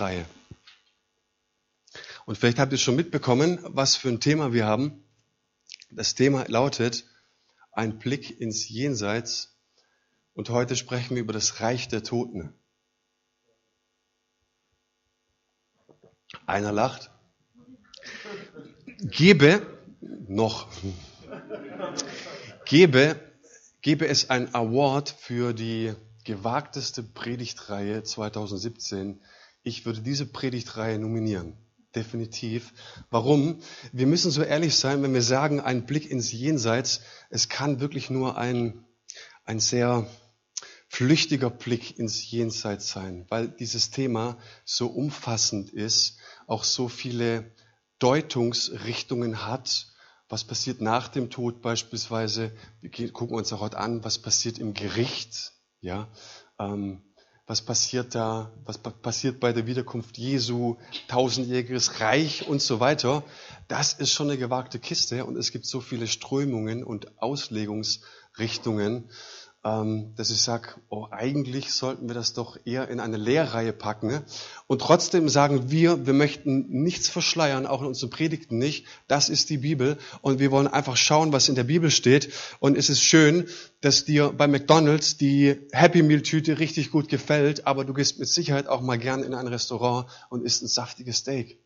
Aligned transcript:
Reihe. 0.00 0.26
Und 2.26 2.36
vielleicht 2.36 2.58
habt 2.58 2.72
ihr 2.72 2.78
schon 2.78 2.96
mitbekommen, 2.96 3.58
was 3.62 3.96
für 3.96 4.08
ein 4.08 4.20
Thema 4.20 4.52
wir 4.52 4.66
haben. 4.66 5.04
Das 5.90 6.14
Thema 6.14 6.44
lautet 6.48 7.04
ein 7.72 7.98
Blick 7.98 8.40
ins 8.40 8.68
Jenseits. 8.68 9.56
Und 10.34 10.50
heute 10.50 10.76
sprechen 10.76 11.14
wir 11.14 11.22
über 11.22 11.32
das 11.32 11.60
Reich 11.60 11.88
der 11.88 12.02
Toten. 12.02 12.52
Einer 16.46 16.72
lacht. 16.72 17.10
Gebe 18.98 19.64
noch, 20.26 20.68
gebe, 22.64 23.20
gebe 23.82 24.08
es 24.08 24.30
ein 24.30 24.54
Award 24.54 25.10
für 25.10 25.52
die 25.52 25.94
gewagteste 26.24 27.02
Predigtreihe 27.02 28.02
2017. 28.02 29.20
Ich 29.66 29.84
würde 29.84 30.00
diese 30.00 30.26
Predigtreihe 30.26 30.96
nominieren. 30.96 31.56
Definitiv. 31.92 32.72
Warum? 33.10 33.58
Wir 33.90 34.06
müssen 34.06 34.30
so 34.30 34.44
ehrlich 34.44 34.76
sein, 34.76 35.02
wenn 35.02 35.12
wir 35.12 35.22
sagen, 35.22 35.58
ein 35.58 35.86
Blick 35.86 36.08
ins 36.08 36.30
Jenseits, 36.30 37.00
es 37.30 37.48
kann 37.48 37.80
wirklich 37.80 38.08
nur 38.08 38.38
ein, 38.38 38.84
ein 39.44 39.58
sehr 39.58 40.06
flüchtiger 40.86 41.50
Blick 41.50 41.98
ins 41.98 42.30
Jenseits 42.30 42.90
sein, 42.90 43.26
weil 43.28 43.48
dieses 43.48 43.90
Thema 43.90 44.38
so 44.64 44.86
umfassend 44.86 45.70
ist, 45.70 46.18
auch 46.46 46.62
so 46.62 46.86
viele 46.88 47.52
Deutungsrichtungen 47.98 49.48
hat. 49.48 49.88
Was 50.28 50.44
passiert 50.44 50.80
nach 50.80 51.08
dem 51.08 51.28
Tod 51.28 51.60
beispielsweise? 51.60 52.52
Wir 52.80 53.10
gucken 53.10 53.36
uns 53.36 53.52
auch 53.52 53.62
heute 53.62 53.78
an, 53.78 54.04
was 54.04 54.20
passiert 54.20 54.60
im 54.60 54.74
Gericht, 54.74 55.54
ja, 55.80 56.08
ähm, 56.60 57.02
was 57.46 57.62
passiert 57.62 58.14
da, 58.14 58.50
was 58.64 58.78
passiert 58.78 59.38
bei 59.38 59.52
der 59.52 59.66
Wiederkunft 59.66 60.18
Jesu, 60.18 60.76
tausendjähriges 61.06 62.00
Reich 62.00 62.48
und 62.48 62.60
so 62.60 62.80
weiter. 62.80 63.22
Das 63.68 63.92
ist 63.92 64.10
schon 64.10 64.28
eine 64.28 64.38
gewagte 64.38 64.80
Kiste 64.80 65.24
und 65.24 65.36
es 65.36 65.52
gibt 65.52 65.64
so 65.66 65.80
viele 65.80 66.08
Strömungen 66.08 66.82
und 66.82 67.20
Auslegungsrichtungen 67.22 69.08
dass 69.66 70.30
ich 70.30 70.42
sage, 70.42 70.68
oh, 70.90 71.08
eigentlich 71.10 71.72
sollten 71.72 72.06
wir 72.06 72.14
das 72.14 72.34
doch 72.34 72.56
eher 72.64 72.88
in 72.88 73.00
eine 73.00 73.16
Lehrreihe 73.16 73.72
packen. 73.72 74.06
Ne? 74.06 74.24
Und 74.68 74.80
trotzdem 74.80 75.28
sagen 75.28 75.72
wir, 75.72 76.06
wir 76.06 76.12
möchten 76.12 76.68
nichts 76.68 77.08
verschleiern, 77.08 77.66
auch 77.66 77.80
in 77.80 77.88
unseren 77.88 78.10
Predigten 78.10 78.58
nicht. 78.58 78.86
Das 79.08 79.28
ist 79.28 79.50
die 79.50 79.58
Bibel 79.58 79.98
und 80.20 80.38
wir 80.38 80.52
wollen 80.52 80.68
einfach 80.68 80.96
schauen, 80.96 81.32
was 81.32 81.48
in 81.48 81.56
der 81.56 81.64
Bibel 81.64 81.90
steht. 81.90 82.32
Und 82.60 82.76
es 82.76 82.88
ist 82.88 83.00
schön, 83.02 83.48
dass 83.80 84.04
dir 84.04 84.32
bei 84.36 84.46
McDonald's 84.46 85.16
die 85.16 85.56
Happy 85.72 86.04
Meal 86.04 86.22
Tüte 86.22 86.60
richtig 86.60 86.92
gut 86.92 87.08
gefällt, 87.08 87.66
aber 87.66 87.84
du 87.84 87.92
gehst 87.92 88.20
mit 88.20 88.28
Sicherheit 88.28 88.68
auch 88.68 88.82
mal 88.82 88.98
gern 88.98 89.24
in 89.24 89.34
ein 89.34 89.48
Restaurant 89.48 90.06
und 90.30 90.44
isst 90.44 90.62
ein 90.62 90.68
saftiges 90.68 91.16
Steak. 91.16 91.58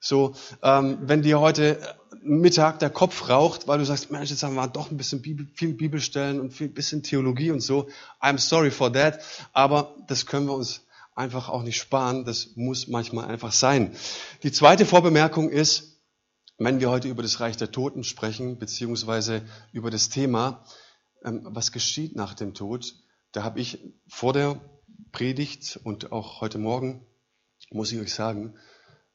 So, 0.00 0.34
ähm, 0.62 0.98
wenn 1.02 1.22
dir 1.22 1.40
heute 1.40 1.78
Mittag 2.22 2.78
der 2.78 2.90
Kopf 2.90 3.28
raucht, 3.28 3.66
weil 3.66 3.78
du 3.78 3.84
sagst, 3.84 4.10
Mensch, 4.10 4.30
jetzt 4.30 4.42
haben 4.42 4.54
wir 4.54 4.66
doch 4.68 4.90
ein 4.90 4.96
bisschen 4.96 5.22
Bibel, 5.22 5.46
viel 5.54 5.74
Bibelstellen 5.74 6.40
und 6.40 6.52
viel 6.52 6.68
bisschen 6.68 7.02
Theologie 7.02 7.50
und 7.50 7.60
so. 7.60 7.88
I'm 8.20 8.38
sorry 8.38 8.70
for 8.70 8.92
that. 8.92 9.20
Aber 9.52 9.94
das 10.06 10.26
können 10.26 10.46
wir 10.46 10.54
uns 10.54 10.82
einfach 11.14 11.48
auch 11.48 11.62
nicht 11.62 11.78
sparen. 11.78 12.24
Das 12.24 12.56
muss 12.56 12.86
manchmal 12.86 13.26
einfach 13.26 13.52
sein. 13.52 13.94
Die 14.42 14.52
zweite 14.52 14.86
Vorbemerkung 14.86 15.50
ist, 15.50 15.98
wenn 16.58 16.80
wir 16.80 16.90
heute 16.90 17.08
über 17.08 17.22
das 17.22 17.40
Reich 17.40 17.56
der 17.56 17.70
Toten 17.70 18.04
sprechen, 18.04 18.58
beziehungsweise 18.58 19.42
über 19.72 19.90
das 19.90 20.08
Thema, 20.08 20.64
ähm, 21.24 21.42
was 21.44 21.72
geschieht 21.72 22.14
nach 22.16 22.34
dem 22.34 22.54
Tod, 22.54 22.94
da 23.32 23.42
habe 23.42 23.60
ich 23.60 23.78
vor 24.08 24.32
der 24.32 24.60
Predigt 25.12 25.78
und 25.82 26.12
auch 26.12 26.40
heute 26.40 26.58
Morgen, 26.58 27.04
muss 27.70 27.92
ich 27.92 28.00
euch 28.00 28.14
sagen, 28.14 28.54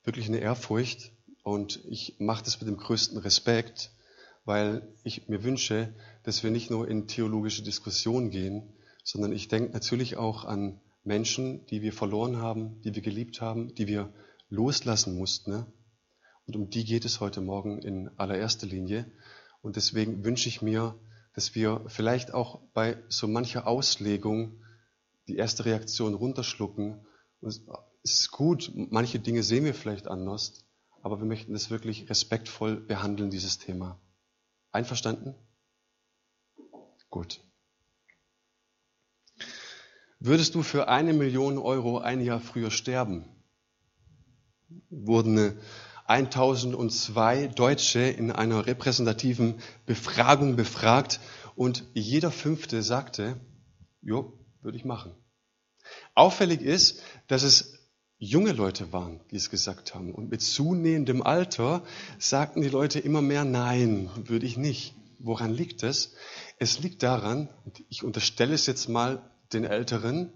wirklich 0.03 0.27
eine 0.27 0.39
Ehrfurcht 0.39 1.11
und 1.43 1.83
ich 1.85 2.15
mache 2.19 2.43
das 2.43 2.59
mit 2.59 2.67
dem 2.67 2.77
größten 2.77 3.17
Respekt, 3.17 3.91
weil 4.45 4.87
ich 5.03 5.27
mir 5.27 5.43
wünsche, 5.43 5.93
dass 6.23 6.43
wir 6.43 6.51
nicht 6.51 6.69
nur 6.69 6.87
in 6.87 7.07
theologische 7.07 7.63
Diskussionen 7.63 8.29
gehen, 8.29 8.73
sondern 9.03 9.33
ich 9.33 9.47
denke 9.47 9.73
natürlich 9.73 10.17
auch 10.17 10.45
an 10.45 10.79
Menschen, 11.03 11.65
die 11.67 11.81
wir 11.81 11.93
verloren 11.93 12.37
haben, 12.37 12.81
die 12.81 12.95
wir 12.95 13.01
geliebt 13.01 13.41
haben, 13.41 13.73
die 13.75 13.87
wir 13.87 14.13
loslassen 14.49 15.17
mussten. 15.17 15.51
Ne? 15.51 15.65
Und 16.45 16.55
um 16.55 16.69
die 16.69 16.85
geht 16.85 17.05
es 17.05 17.19
heute 17.19 17.41
Morgen 17.41 17.81
in 17.81 18.09
allererster 18.17 18.67
Linie. 18.67 19.11
Und 19.61 19.75
deswegen 19.75 20.23
wünsche 20.23 20.49
ich 20.49 20.61
mir, 20.61 20.95
dass 21.33 21.55
wir 21.55 21.83
vielleicht 21.87 22.33
auch 22.33 22.61
bei 22.73 22.97
so 23.09 23.27
mancher 23.27 23.67
Auslegung 23.67 24.61
die 25.27 25.37
erste 25.37 25.65
Reaktion 25.65 26.13
runterschlucken 26.13 27.05
es 28.03 28.19
ist 28.19 28.31
gut, 28.31 28.71
manche 28.75 29.19
Dinge 29.19 29.43
sehen 29.43 29.63
wir 29.63 29.73
vielleicht 29.73 30.07
anders, 30.07 30.65
aber 31.01 31.19
wir 31.19 31.25
möchten 31.25 31.55
es 31.55 31.69
wirklich 31.69 32.09
respektvoll 32.09 32.75
behandeln, 32.75 33.29
dieses 33.29 33.57
Thema. 33.57 33.99
Einverstanden? 34.71 35.35
Gut. 37.09 37.41
Würdest 40.19 40.55
du 40.55 40.63
für 40.63 40.87
eine 40.87 41.13
Million 41.13 41.57
Euro 41.57 41.99
ein 41.99 42.21
Jahr 42.21 42.39
früher 42.39 42.71
sterben? 42.71 43.25
Wurden 44.89 45.59
1002 46.05 47.47
Deutsche 47.47 47.99
in 47.99 48.31
einer 48.31 48.65
repräsentativen 48.65 49.61
Befragung 49.85 50.55
befragt 50.55 51.19
und 51.55 51.85
jeder 51.93 52.31
fünfte 52.31 52.83
sagte, 52.83 53.39
jo, 54.01 54.39
würde 54.61 54.77
ich 54.77 54.85
machen. 54.85 55.13
Auffällig 56.15 56.61
ist, 56.61 57.01
dass 57.27 57.43
es 57.43 57.82
junge 58.23 58.51
Leute 58.51 58.93
waren, 58.93 59.19
die 59.31 59.35
es 59.35 59.49
gesagt 59.49 59.95
haben. 59.95 60.13
Und 60.13 60.29
mit 60.29 60.41
zunehmendem 60.41 61.21
Alter 61.21 61.83
sagten 62.19 62.61
die 62.61 62.69
Leute 62.69 62.99
immer 62.99 63.21
mehr, 63.21 63.45
nein, 63.45 64.09
würde 64.15 64.45
ich 64.45 64.57
nicht. 64.57 64.95
Woran 65.19 65.53
liegt 65.53 65.83
es? 65.83 66.13
Es 66.59 66.79
liegt 66.79 67.01
daran, 67.03 67.49
ich 67.89 68.03
unterstelle 68.03 68.53
es 68.53 68.65
jetzt 68.65 68.89
mal 68.89 69.21
den 69.53 69.63
Älteren, 69.63 70.33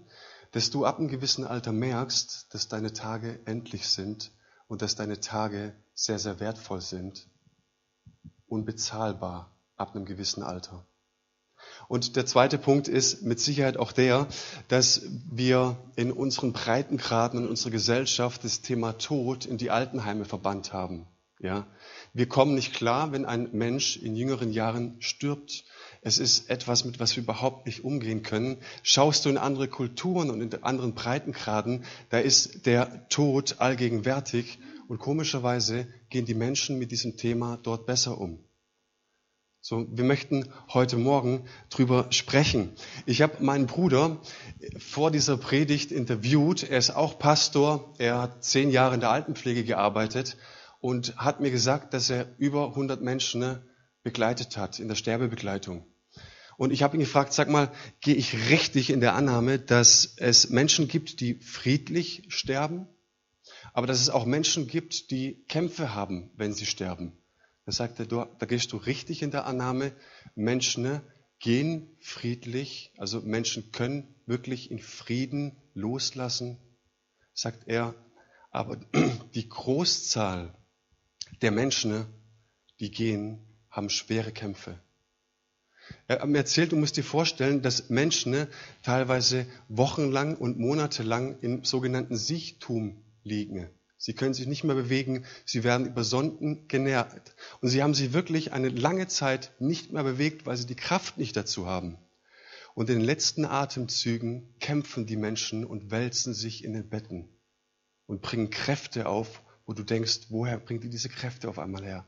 dass 0.52 0.70
du 0.70 0.86
ab 0.86 0.98
einem 0.98 1.08
gewissen 1.08 1.44
Alter 1.44 1.72
merkst, 1.72 2.46
dass 2.50 2.68
deine 2.68 2.92
Tage 2.92 3.38
endlich 3.44 3.88
sind 3.88 4.32
und 4.66 4.80
dass 4.80 4.96
deine 4.96 5.20
Tage 5.20 5.74
sehr, 5.94 6.18
sehr 6.18 6.40
wertvoll 6.40 6.80
sind, 6.80 7.28
unbezahlbar 8.46 9.54
ab 9.76 9.94
einem 9.94 10.06
gewissen 10.06 10.42
Alter. 10.42 10.87
Und 11.88 12.16
der 12.16 12.26
zweite 12.26 12.58
Punkt 12.58 12.86
ist 12.86 13.22
mit 13.22 13.40
Sicherheit 13.40 13.78
auch 13.78 13.92
der, 13.92 14.28
dass 14.68 15.02
wir 15.30 15.78
in 15.96 16.12
unseren 16.12 16.52
Breitengraden 16.52 17.40
in 17.40 17.48
unserer 17.48 17.70
Gesellschaft 17.70 18.44
das 18.44 18.60
Thema 18.60 18.98
Tod 18.98 19.46
in 19.46 19.56
die 19.56 19.70
Altenheime 19.70 20.26
verbannt 20.26 20.74
haben. 20.74 21.06
Ja, 21.40 21.66
wir 22.12 22.28
kommen 22.28 22.54
nicht 22.54 22.74
klar, 22.74 23.12
wenn 23.12 23.24
ein 23.24 23.50
Mensch 23.52 23.96
in 23.96 24.16
jüngeren 24.16 24.52
Jahren 24.52 24.96
stirbt. 24.98 25.64
Es 26.02 26.18
ist 26.18 26.50
etwas, 26.50 26.84
mit 26.84 27.00
was 27.00 27.16
wir 27.16 27.22
überhaupt 27.22 27.64
nicht 27.66 27.84
umgehen 27.84 28.22
können. 28.22 28.58
Schaust 28.82 29.24
du 29.24 29.30
in 29.30 29.38
andere 29.38 29.68
Kulturen 29.68 30.30
und 30.30 30.40
in 30.40 30.62
anderen 30.64 30.94
Breitengraden, 30.94 31.84
da 32.10 32.18
ist 32.18 32.66
der 32.66 33.08
Tod 33.08 33.56
allgegenwärtig 33.60 34.58
und 34.88 34.98
komischerweise 34.98 35.86
gehen 36.10 36.26
die 36.26 36.34
Menschen 36.34 36.78
mit 36.78 36.90
diesem 36.90 37.16
Thema 37.16 37.58
dort 37.62 37.86
besser 37.86 38.18
um. 38.18 38.40
So, 39.60 39.88
wir 39.90 40.04
möchten 40.04 40.48
heute 40.72 40.96
Morgen 40.96 41.44
drüber 41.68 42.06
sprechen. 42.10 42.70
Ich 43.06 43.22
habe 43.22 43.42
meinen 43.42 43.66
Bruder 43.66 44.20
vor 44.78 45.10
dieser 45.10 45.36
Predigt 45.36 45.90
interviewt. 45.90 46.62
Er 46.62 46.78
ist 46.78 46.90
auch 46.90 47.18
Pastor. 47.18 47.92
Er 47.98 48.22
hat 48.22 48.44
zehn 48.44 48.70
Jahre 48.70 48.94
in 48.94 49.00
der 49.00 49.10
Altenpflege 49.10 49.64
gearbeitet 49.64 50.36
und 50.80 51.16
hat 51.16 51.40
mir 51.40 51.50
gesagt, 51.50 51.92
dass 51.92 52.08
er 52.08 52.26
über 52.38 52.68
100 52.68 53.02
Menschen 53.02 53.40
ne, 53.40 53.62
begleitet 54.04 54.56
hat 54.56 54.78
in 54.78 54.86
der 54.86 54.94
Sterbebegleitung. 54.94 55.84
Und 56.56 56.72
ich 56.72 56.84
habe 56.84 56.96
ihn 56.96 57.00
gefragt, 57.00 57.32
sag 57.32 57.48
mal, 57.48 57.72
gehe 58.00 58.14
ich 58.14 58.50
richtig 58.50 58.90
in 58.90 59.00
der 59.00 59.14
Annahme, 59.14 59.58
dass 59.58 60.14
es 60.18 60.50
Menschen 60.50 60.86
gibt, 60.86 61.20
die 61.20 61.34
friedlich 61.40 62.22
sterben, 62.28 62.86
aber 63.72 63.88
dass 63.88 64.00
es 64.00 64.08
auch 64.08 64.24
Menschen 64.24 64.68
gibt, 64.68 65.10
die 65.10 65.44
Kämpfe 65.48 65.96
haben, 65.96 66.30
wenn 66.36 66.52
sie 66.52 66.66
sterben? 66.66 67.18
Er, 67.68 68.28
da 68.38 68.46
gehst 68.46 68.72
du 68.72 68.78
richtig 68.78 69.22
in 69.22 69.30
der 69.30 69.46
Annahme, 69.46 69.92
Menschen 70.34 70.84
ne, 70.84 71.02
gehen 71.38 71.96
friedlich, 72.00 72.92
also 72.96 73.20
Menschen 73.20 73.72
können 73.72 74.14
wirklich 74.26 74.70
in 74.70 74.78
Frieden 74.78 75.56
loslassen, 75.74 76.58
sagt 77.34 77.68
er, 77.68 77.94
aber 78.50 78.80
die 79.34 79.48
Großzahl 79.48 80.54
der 81.42 81.50
Menschen, 81.50 81.90
ne, 81.90 82.06
die 82.80 82.90
gehen, 82.90 83.38
haben 83.70 83.90
schwere 83.90 84.32
Kämpfe. 84.32 84.80
Er 86.06 86.20
hat 86.20 86.28
mir 86.28 86.38
erzählt, 86.38 86.72
du 86.72 86.76
musst 86.76 86.96
dir 86.96 87.04
vorstellen, 87.04 87.62
dass 87.62 87.90
Menschen 87.90 88.32
ne, 88.32 88.48
teilweise 88.82 89.46
wochenlang 89.68 90.36
und 90.36 90.58
monatelang 90.58 91.38
im 91.40 91.64
sogenannten 91.64 92.16
Siechtum 92.16 93.04
liegen. 93.22 93.68
Sie 93.98 94.14
können 94.14 94.32
sich 94.32 94.46
nicht 94.46 94.64
mehr 94.64 94.76
bewegen, 94.76 95.24
sie 95.44 95.64
werden 95.64 95.86
über 95.86 96.04
Sonden 96.04 96.68
genährt. 96.68 97.34
Und 97.60 97.68
sie 97.68 97.82
haben 97.82 97.94
sich 97.94 98.12
wirklich 98.12 98.52
eine 98.52 98.68
lange 98.68 99.08
Zeit 99.08 99.52
nicht 99.58 99.92
mehr 99.92 100.04
bewegt, 100.04 100.46
weil 100.46 100.56
sie 100.56 100.66
die 100.66 100.76
Kraft 100.76 101.18
nicht 101.18 101.36
dazu 101.36 101.66
haben. 101.66 101.98
Und 102.74 102.88
in 102.88 103.00
den 103.00 103.04
letzten 103.04 103.44
Atemzügen 103.44 104.54
kämpfen 104.60 105.04
die 105.04 105.16
Menschen 105.16 105.64
und 105.64 105.90
wälzen 105.90 106.32
sich 106.32 106.64
in 106.64 106.72
den 106.72 106.88
Betten. 106.88 107.28
und 108.06 108.22
bringen 108.22 108.50
Kräfte 108.50 109.06
auf, 109.06 109.42
wo 109.66 109.74
du 109.74 109.84
denkst, 109.84 110.28
woher 110.30 110.58
bringt 110.58 110.82
die 110.82 110.88
diese 110.88 111.10
Kräfte 111.10 111.48
auf 111.48 111.58
einmal 111.58 111.84
her? 111.84 112.06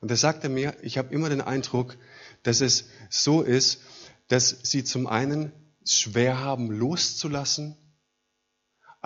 Und 0.00 0.10
da 0.10 0.16
sagt 0.16 0.44
er 0.44 0.50
mir, 0.50 0.76
ich 0.82 0.98
habe 0.98 1.12
immer 1.12 1.30
den 1.30 1.40
Eindruck, 1.40 1.96
dass 2.42 2.60
es 2.60 2.88
so 3.08 3.42
ist, 3.42 3.80
dass 4.28 4.58
sie 4.62 4.84
zum 4.84 5.06
einen 5.06 5.52
schwer 5.84 6.40
haben 6.40 6.70
loszulassen, 6.70 7.76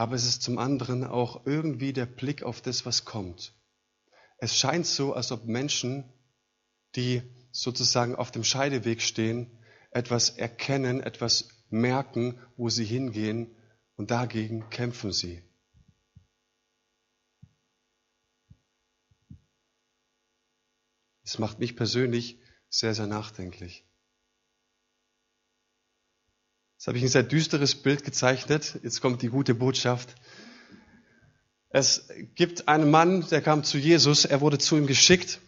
aber 0.01 0.15
es 0.15 0.25
ist 0.25 0.41
zum 0.41 0.57
anderen 0.57 1.05
auch 1.05 1.45
irgendwie 1.45 1.93
der 1.93 2.07
Blick 2.07 2.43
auf 2.43 2.63
das, 2.63 2.87
was 2.87 3.05
kommt. 3.05 3.53
Es 4.39 4.57
scheint 4.57 4.87
so, 4.87 5.13
als 5.13 5.31
ob 5.31 5.45
Menschen, 5.45 6.11
die 6.97 7.21
sozusagen 7.53 8.15
auf 8.17 8.31
dem 8.31 8.43
Scheideweg 8.43 9.03
stehen, 9.03 9.51
etwas 9.91 10.31
erkennen, 10.31 11.03
etwas 11.03 11.51
merken, 11.69 12.41
wo 12.57 12.71
sie 12.71 12.87
hingehen 12.87 13.55
und 13.97 14.11
dagegen 14.11 14.71
kämpfen 14.71 15.13
sie. 15.13 15.43
Es 21.25 21.39
macht 21.39 21.59
mich 21.59 21.77
persönlich 21.77 22.41
sehr, 22.71 22.95
sehr 22.95 23.07
nachdenklich. 23.07 23.85
Jetzt 26.81 26.87
habe 26.87 26.97
ich 26.97 27.05
ein 27.05 27.11
sehr 27.11 27.25
düsteres 27.25 27.75
Bild 27.75 28.05
gezeichnet. 28.05 28.81
Jetzt 28.83 29.03
kommt 29.03 29.21
die 29.21 29.29
gute 29.29 29.55
Botschaft. 29.55 30.15
Es 31.69 32.09
gibt 32.35 32.69
einen 32.69 32.91
Mann, 32.91 33.29
der 33.29 33.43
kam 33.43 33.65
zu 33.65 33.77
Jesus, 33.77 34.25
er 34.25 34.41
wurde 34.41 34.57
zu 34.57 34.79
ihm 34.79 34.87
geschickt 34.87 35.41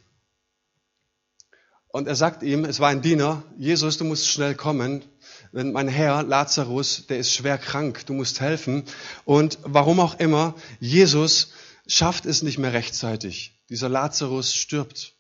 und 1.89 2.07
er 2.07 2.17
sagt 2.17 2.43
ihm, 2.43 2.67
es 2.67 2.81
war 2.81 2.91
ein 2.91 3.01
Diener, 3.01 3.45
Jesus, 3.57 3.97
du 3.97 4.05
musst 4.05 4.29
schnell 4.29 4.55
kommen, 4.55 5.07
wenn 5.53 5.73
mein 5.73 5.89
Herr 5.89 6.23
Lazarus, 6.23 7.07
der 7.07 7.17
ist 7.17 7.33
schwer 7.33 7.57
krank, 7.57 8.05
du 8.05 8.13
musst 8.13 8.43
helfen. 8.43 8.85
Und 9.25 9.59
warum 9.63 10.01
auch 10.01 10.19
immer, 10.19 10.55
Jesus 10.81 11.53
schafft 11.87 12.27
es 12.27 12.43
nicht 12.43 12.59
mehr 12.59 12.75
rechtzeitig. 12.75 13.59
Dieser 13.71 13.89
Lazarus 13.89 14.55
stirbt. 14.55 15.15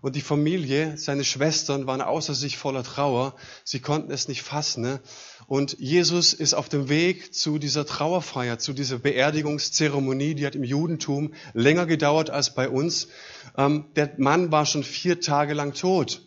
Und 0.00 0.16
die 0.16 0.20
Familie, 0.20 0.98
seine 0.98 1.24
Schwestern 1.24 1.86
waren 1.86 2.00
außer 2.00 2.34
sich 2.34 2.58
voller 2.58 2.82
Trauer. 2.82 3.36
Sie 3.64 3.80
konnten 3.80 4.10
es 4.10 4.28
nicht 4.28 4.42
fassen. 4.42 4.82
Ne? 4.82 5.00
Und 5.46 5.76
Jesus 5.78 6.32
ist 6.32 6.54
auf 6.54 6.68
dem 6.68 6.88
Weg 6.88 7.34
zu 7.34 7.58
dieser 7.58 7.86
Trauerfeier, 7.86 8.58
zu 8.58 8.72
dieser 8.72 8.98
Beerdigungszeremonie, 8.98 10.34
die 10.34 10.46
hat 10.46 10.56
im 10.56 10.64
Judentum 10.64 11.32
länger 11.52 11.86
gedauert 11.86 12.30
als 12.30 12.54
bei 12.54 12.68
uns. 12.68 13.08
Ähm, 13.56 13.86
der 13.96 14.14
Mann 14.18 14.50
war 14.50 14.66
schon 14.66 14.84
vier 14.84 15.20
Tage 15.20 15.54
lang 15.54 15.74
tot. 15.74 16.22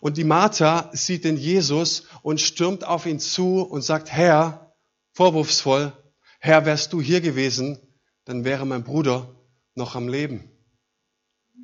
Und 0.00 0.16
die 0.16 0.24
Martha 0.24 0.90
sieht 0.92 1.24
den 1.24 1.36
Jesus 1.36 2.04
und 2.22 2.40
stürmt 2.40 2.84
auf 2.84 3.04
ihn 3.04 3.20
zu 3.20 3.60
und 3.62 3.82
sagt, 3.82 4.10
Herr, 4.10 4.74
vorwurfsvoll, 5.12 5.92
Herr, 6.38 6.64
wärst 6.64 6.94
du 6.94 7.02
hier 7.02 7.20
gewesen, 7.20 7.78
dann 8.24 8.44
wäre 8.44 8.66
mein 8.66 8.82
Bruder 8.82 9.34
noch 9.74 9.94
am 9.94 10.08
Leben. 10.08 10.50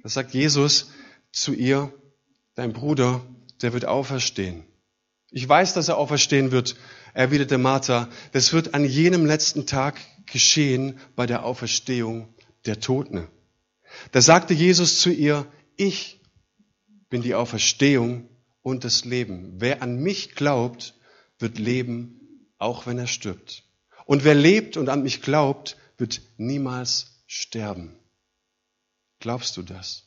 Da 0.03 0.11
sagt 0.11 0.35
Jesus, 0.35 0.91
zu 1.37 1.53
ihr, 1.53 1.93
dein 2.55 2.73
Bruder, 2.73 3.25
der 3.63 3.73
wird 3.73 3.85
auferstehen. 3.85 4.65
Ich 5.31 5.47
weiß, 5.47 5.75
dass 5.75 5.89
er 5.89 5.99
auferstehen 5.99 6.51
wird, 6.51 6.77
erwiderte 7.13 7.59
Martha. 7.59 8.09
Das 8.33 8.53
wird 8.53 8.75
an 8.75 8.85
jenem 8.85 9.27
letzten 9.27 9.67
Tag 9.67 10.01
geschehen 10.27 10.99
bei 11.15 11.27
der 11.27 11.45
Auferstehung 11.45 12.35
der 12.65 12.81
Toten. 12.81 13.29
Da 14.13 14.21
sagte 14.21 14.55
Jesus 14.55 15.01
zu 15.01 15.11
ihr, 15.11 15.47
ich 15.77 16.21
bin 17.11 17.23
die 17.23 17.35
Auferstehung 17.35 18.29
und 18.63 18.85
das 18.85 19.05
Leben. 19.05 19.55
Wer 19.59 19.83
an 19.83 19.97
mich 19.99 20.35
glaubt, 20.35 20.95
wird 21.39 21.59
leben, 21.59 22.49
auch 22.59 22.87
wenn 22.87 22.99
er 22.99 23.07
stirbt. 23.07 23.65
Und 24.07 24.25
wer 24.25 24.35
lebt 24.35 24.77
und 24.77 24.89
an 24.89 25.03
mich 25.03 25.21
glaubt, 25.21 25.77
wird 25.99 26.23
niemals 26.39 27.23
sterben. 27.27 27.95
Glaubst 29.21 29.57
du 29.57 29.63
das? 29.63 30.06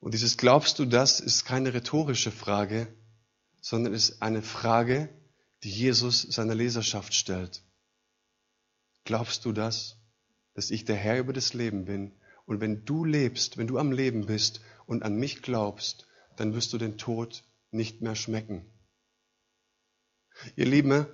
Und 0.00 0.14
dieses 0.14 0.38
Glaubst 0.38 0.78
du 0.78 0.86
das 0.86 1.20
ist 1.20 1.44
keine 1.44 1.74
rhetorische 1.74 2.32
Frage, 2.32 2.88
sondern 3.60 3.92
ist 3.92 4.22
eine 4.22 4.42
Frage, 4.42 5.10
die 5.62 5.70
Jesus 5.70 6.22
seiner 6.22 6.54
Leserschaft 6.54 7.14
stellt. 7.14 7.62
Glaubst 9.04 9.44
du 9.44 9.52
das, 9.52 9.98
dass 10.54 10.70
ich 10.70 10.86
der 10.86 10.96
Herr 10.96 11.18
über 11.18 11.34
das 11.34 11.52
Leben 11.52 11.84
bin? 11.84 12.12
Und 12.46 12.60
wenn 12.60 12.84
du 12.84 13.04
lebst, 13.04 13.58
wenn 13.58 13.66
du 13.66 13.78
am 13.78 13.92
Leben 13.92 14.26
bist 14.26 14.62
und 14.86 15.02
an 15.02 15.16
mich 15.16 15.42
glaubst, 15.42 16.06
dann 16.36 16.54
wirst 16.54 16.72
du 16.72 16.78
den 16.78 16.96
Tod 16.96 17.44
nicht 17.70 18.00
mehr 18.00 18.16
schmecken. 18.16 18.64
Ihr 20.56 20.66
Lieben, 20.66 21.06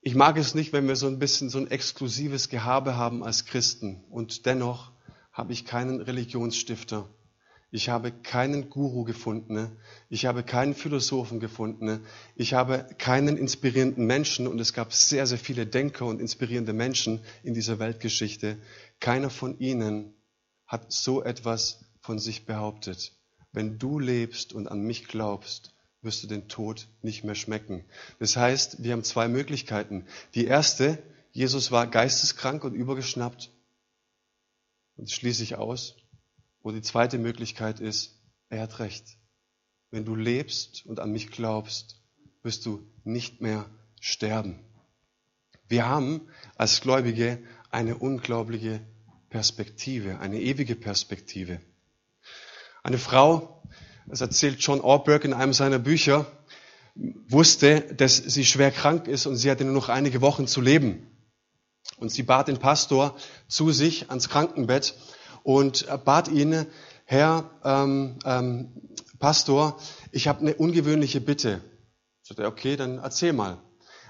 ich 0.00 0.14
mag 0.14 0.38
es 0.38 0.54
nicht, 0.54 0.72
wenn 0.72 0.86
wir 0.86 0.96
so 0.96 1.08
ein 1.08 1.18
bisschen 1.18 1.50
so 1.50 1.58
ein 1.58 1.70
exklusives 1.70 2.48
Gehabe 2.48 2.96
haben 2.96 3.24
als 3.24 3.44
Christen 3.44 4.04
und 4.04 4.46
dennoch 4.46 4.92
habe 5.40 5.54
ich 5.54 5.64
keinen 5.64 6.02
Religionsstifter. 6.02 7.08
Ich 7.70 7.88
habe 7.88 8.12
keinen 8.12 8.68
Guru 8.68 9.04
gefunden. 9.04 9.78
Ich 10.10 10.26
habe 10.26 10.42
keinen 10.42 10.74
Philosophen 10.74 11.40
gefunden. 11.40 12.04
Ich 12.36 12.52
habe 12.52 12.86
keinen 12.98 13.38
inspirierenden 13.38 14.04
Menschen. 14.04 14.46
Und 14.46 14.60
es 14.60 14.74
gab 14.74 14.92
sehr, 14.92 15.26
sehr 15.26 15.38
viele 15.38 15.64
Denker 15.64 16.04
und 16.04 16.20
inspirierende 16.20 16.74
Menschen 16.74 17.20
in 17.42 17.54
dieser 17.54 17.78
Weltgeschichte. 17.78 18.58
Keiner 19.00 19.30
von 19.30 19.58
ihnen 19.58 20.12
hat 20.66 20.92
so 20.92 21.22
etwas 21.22 21.86
von 22.02 22.18
sich 22.18 22.44
behauptet. 22.44 23.14
Wenn 23.50 23.78
du 23.78 23.98
lebst 23.98 24.52
und 24.52 24.68
an 24.68 24.82
mich 24.82 25.08
glaubst, 25.08 25.74
wirst 26.02 26.22
du 26.22 26.26
den 26.26 26.48
Tod 26.48 26.86
nicht 27.00 27.24
mehr 27.24 27.34
schmecken. 27.34 27.86
Das 28.18 28.36
heißt, 28.36 28.82
wir 28.82 28.92
haben 28.92 29.04
zwei 29.04 29.26
Möglichkeiten. 29.26 30.04
Die 30.34 30.44
erste, 30.44 30.98
Jesus 31.32 31.72
war 31.72 31.86
geisteskrank 31.86 32.62
und 32.62 32.74
übergeschnappt 32.74 33.50
und 35.00 35.10
schließe 35.10 35.42
ich 35.42 35.56
aus. 35.56 35.96
Und 36.60 36.74
die 36.74 36.82
zweite 36.82 37.16
Möglichkeit 37.16 37.80
ist, 37.80 38.20
er 38.50 38.60
hat 38.60 38.80
recht. 38.80 39.16
Wenn 39.90 40.04
du 40.04 40.14
lebst 40.14 40.84
und 40.84 41.00
an 41.00 41.10
mich 41.10 41.30
glaubst, 41.30 42.02
wirst 42.42 42.66
du 42.66 42.86
nicht 43.02 43.40
mehr 43.40 43.64
sterben. 43.98 44.60
Wir 45.68 45.88
haben 45.88 46.28
als 46.56 46.82
Gläubige 46.82 47.42
eine 47.70 47.96
unglaubliche 47.96 48.86
Perspektive, 49.30 50.18
eine 50.18 50.38
ewige 50.38 50.76
Perspektive. 50.76 51.60
Eine 52.82 52.98
Frau, 52.98 53.62
das 54.06 54.20
erzählt 54.20 54.60
John 54.60 54.82
Orberg 54.82 55.24
in 55.24 55.32
einem 55.32 55.54
seiner 55.54 55.78
Bücher, 55.78 56.26
wusste, 56.94 57.80
dass 57.94 58.18
sie 58.18 58.44
schwer 58.44 58.70
krank 58.70 59.08
ist 59.08 59.24
und 59.24 59.36
sie 59.36 59.50
hatte 59.50 59.64
nur 59.64 59.72
noch 59.72 59.88
einige 59.88 60.20
Wochen 60.20 60.46
zu 60.46 60.60
leben. 60.60 61.06
Und 61.98 62.10
sie 62.10 62.22
bat 62.22 62.48
den 62.48 62.58
Pastor 62.58 63.16
zu 63.48 63.72
sich 63.72 64.08
ans 64.10 64.28
Krankenbett 64.28 64.94
und 65.42 65.86
bat 66.04 66.28
ihn, 66.28 66.66
Herr 67.04 67.50
ähm, 67.64 68.18
ähm, 68.24 68.72
Pastor, 69.18 69.78
ich 70.12 70.28
habe 70.28 70.40
eine 70.40 70.54
ungewöhnliche 70.54 71.20
Bitte. 71.20 71.60
Sagt 72.22 72.40
er, 72.40 72.48
okay, 72.48 72.76
dann 72.76 72.98
erzähl 72.98 73.32
mal. 73.32 73.58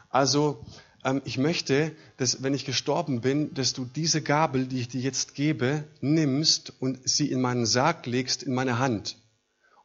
Also 0.08 0.64
ähm, 1.04 1.22
ich 1.24 1.38
möchte, 1.38 1.96
dass 2.16 2.42
wenn 2.42 2.54
ich 2.54 2.64
gestorben 2.64 3.20
bin, 3.20 3.54
dass 3.54 3.72
du 3.72 3.84
diese 3.84 4.22
Gabel, 4.22 4.66
die 4.66 4.80
ich 4.80 4.88
dir 4.88 5.00
jetzt 5.00 5.34
gebe, 5.34 5.84
nimmst 6.00 6.72
und 6.80 7.00
sie 7.08 7.30
in 7.30 7.40
meinen 7.40 7.66
Sarg 7.66 8.06
legst, 8.06 8.42
in 8.42 8.54
meine 8.54 8.78
Hand. 8.78 9.16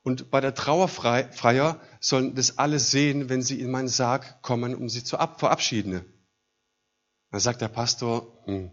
Und 0.04 0.30
bei 0.30 0.42
der 0.42 0.54
Trauerfeier 0.54 1.80
sollen 2.00 2.36
das 2.36 2.60
alle 2.60 2.80
sehen, 2.80 3.30
wenn 3.30 3.42
sie 3.42 3.60
in 3.60 3.72
meinen 3.72 3.88
Sarg 3.88 4.42
kommen, 4.44 4.76
um 4.76 4.90
sie 4.90 5.04
zu 5.04 5.18
verabschieden. 5.18 6.06
Dann 7.32 7.40
sagt 7.40 7.62
der 7.62 7.68
Pastor, 7.68 8.42
hm, 8.46 8.72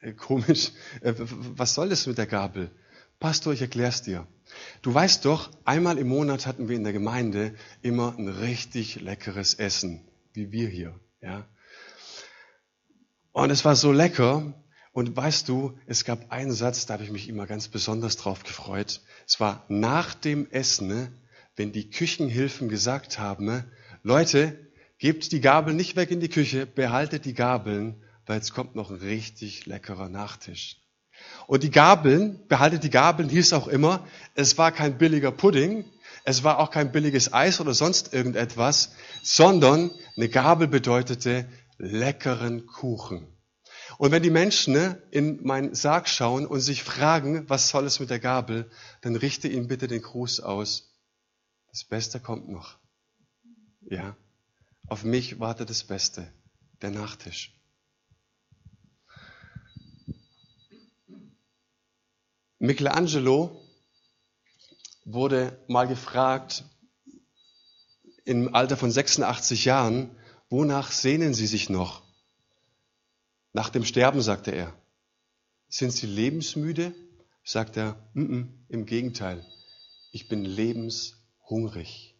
äh, 0.00 0.12
komisch, 0.12 0.72
äh, 1.00 1.14
was 1.16 1.74
soll 1.74 1.88
das 1.88 2.06
mit 2.06 2.18
der 2.18 2.26
Gabel? 2.26 2.70
Pastor, 3.18 3.52
ich 3.52 3.60
erklär's 3.60 4.02
dir. 4.02 4.26
Du 4.82 4.92
weißt 4.92 5.24
doch, 5.24 5.50
einmal 5.64 5.98
im 5.98 6.08
Monat 6.08 6.46
hatten 6.46 6.68
wir 6.68 6.76
in 6.76 6.84
der 6.84 6.92
Gemeinde 6.92 7.54
immer 7.82 8.16
ein 8.16 8.28
richtig 8.28 9.00
leckeres 9.00 9.54
Essen, 9.54 10.08
wie 10.32 10.52
wir 10.52 10.68
hier, 10.68 10.98
ja. 11.20 11.46
Und 13.32 13.50
es 13.50 13.64
war 13.64 13.76
so 13.76 13.92
lecker. 13.92 14.54
Und 14.92 15.16
weißt 15.16 15.48
du, 15.48 15.78
es 15.86 16.04
gab 16.04 16.32
einen 16.32 16.50
Satz, 16.50 16.86
da 16.86 16.94
habe 16.94 17.04
ich 17.04 17.12
mich 17.12 17.28
immer 17.28 17.46
ganz 17.46 17.68
besonders 17.68 18.16
drauf 18.16 18.42
gefreut. 18.42 19.02
Es 19.26 19.38
war 19.38 19.64
nach 19.68 20.14
dem 20.14 20.50
Essen, 20.50 21.16
wenn 21.54 21.70
die 21.70 21.90
Küchenhilfen 21.90 22.68
gesagt 22.68 23.18
haben, 23.18 23.64
Leute, 24.02 24.58
Gebt 25.00 25.32
die 25.32 25.40
Gabel 25.40 25.72
nicht 25.72 25.96
weg 25.96 26.10
in 26.10 26.20
die 26.20 26.28
Küche, 26.28 26.66
behaltet 26.66 27.24
die 27.24 27.32
Gabeln, 27.32 28.02
weil 28.26 28.38
es 28.38 28.52
kommt 28.52 28.76
noch 28.76 28.90
ein 28.90 28.98
richtig 28.98 29.64
leckerer 29.64 30.10
Nachtisch. 30.10 30.76
Und 31.46 31.62
die 31.62 31.70
Gabeln, 31.70 32.46
behaltet 32.48 32.84
die 32.84 32.90
Gabeln, 32.90 33.30
hieß 33.30 33.54
auch 33.54 33.66
immer, 33.66 34.06
es 34.34 34.58
war 34.58 34.72
kein 34.72 34.98
billiger 34.98 35.32
Pudding, 35.32 35.86
es 36.24 36.44
war 36.44 36.58
auch 36.58 36.70
kein 36.70 36.92
billiges 36.92 37.32
Eis 37.32 37.62
oder 37.62 37.72
sonst 37.72 38.12
irgendetwas, 38.12 38.92
sondern 39.22 39.90
eine 40.18 40.28
Gabel 40.28 40.68
bedeutete 40.68 41.48
leckeren 41.78 42.66
Kuchen. 42.66 43.26
Und 43.96 44.12
wenn 44.12 44.22
die 44.22 44.30
Menschen 44.30 44.74
ne, 44.74 45.02
in 45.10 45.42
meinen 45.42 45.74
Sarg 45.74 46.10
schauen 46.10 46.46
und 46.46 46.60
sich 46.60 46.82
fragen, 46.82 47.48
was 47.48 47.70
soll 47.70 47.86
es 47.86 48.00
mit 48.00 48.10
der 48.10 48.20
Gabel, 48.20 48.70
dann 49.00 49.16
richte 49.16 49.48
ihnen 49.48 49.66
bitte 49.66 49.88
den 49.88 50.02
Gruß 50.02 50.40
aus. 50.40 50.94
Das 51.70 51.84
Beste 51.84 52.20
kommt 52.20 52.50
noch. 52.50 52.76
Ja. 53.88 54.14
Auf 54.90 55.04
mich 55.04 55.38
wartet 55.38 55.70
das 55.70 55.84
Beste. 55.84 56.26
der 56.82 56.90
Nachtisch. 56.90 57.54
Michelangelo 62.58 63.62
wurde 65.04 65.62
mal 65.68 65.86
gefragt, 65.86 66.64
im 68.24 68.52
Alter 68.52 68.76
von 68.76 68.90
86 68.90 69.64
Jahren, 69.64 70.10
wonach 70.48 70.90
sehnen 70.90 71.34
Sie 71.34 71.46
sich 71.46 71.70
noch? 71.70 72.02
Nach 73.52 73.68
dem 73.68 73.84
Sterben, 73.84 74.22
sagte 74.22 74.50
er. 74.50 74.74
Sind 75.68 75.92
Sie 75.92 76.06
lebensmüde? 76.06 76.94
Sagt 77.44 77.76
er, 77.76 77.94
mm 78.14 78.22
-mm, 78.22 78.48
im 78.68 78.86
Gegenteil, 78.86 79.46
ich 80.10 80.28
bin 80.28 80.44
lebenshungrig. 80.44 82.16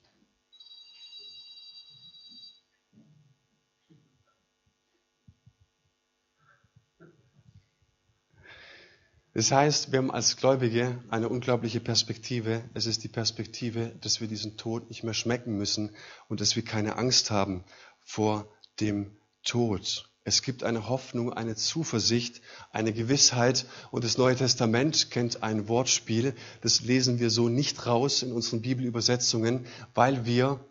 Das 9.33 9.53
heißt, 9.53 9.93
wir 9.93 9.99
haben 9.99 10.11
als 10.11 10.37
Gläubige 10.37 10.99
eine 11.09 11.29
unglaubliche 11.29 11.79
Perspektive. 11.79 12.65
Es 12.75 12.87
ist 12.87 13.05
die 13.05 13.09
Perspektive, 13.09 13.93
dass 14.01 14.21
wir 14.21 14.27
diesen 14.27 14.57
Tod 14.57 14.89
nicht 14.89 15.05
mehr 15.05 15.15
schmecken 15.15 15.57
müssen 15.57 15.91
und 16.29 16.41
dass 16.41 16.57
wir 16.57 16.65
keine 16.65 16.97
Angst 16.97 17.31
haben 17.31 17.63
vor 18.01 18.49
dem 18.81 19.13
Tod. 19.45 20.11
Es 20.25 20.43
gibt 20.43 20.65
eine 20.65 20.89
Hoffnung, 20.89 21.33
eine 21.33 21.55
Zuversicht, 21.55 22.43
eine 22.73 22.93
Gewissheit. 22.93 23.67
Und 23.93 24.05
das 24.05 24.19
Neue 24.19 24.35
Testament 24.35 25.11
kennt 25.11 25.45
ein 25.45 25.69
Wortspiel. 25.69 26.35
Das 26.61 26.81
lesen 26.81 27.21
wir 27.21 27.31
so 27.31 27.49
nicht 27.49 27.87
raus 27.87 28.23
in 28.23 28.33
unseren 28.33 28.63
Bibelübersetzungen, 28.63 29.65
weil 29.95 30.27
wir 30.27 30.65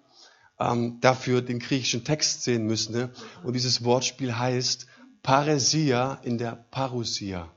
ähm, 0.60 1.00
dafür 1.00 1.42
den 1.42 1.60
griechischen 1.60 2.04
Text 2.04 2.44
sehen 2.44 2.68
müssen. 2.68 3.10
Und 3.44 3.54
dieses 3.54 3.84
Wortspiel 3.86 4.38
heißt 4.38 4.86
Paresia 5.24 6.20
in 6.24 6.38
der 6.38 6.66
Parousia. 6.72 7.50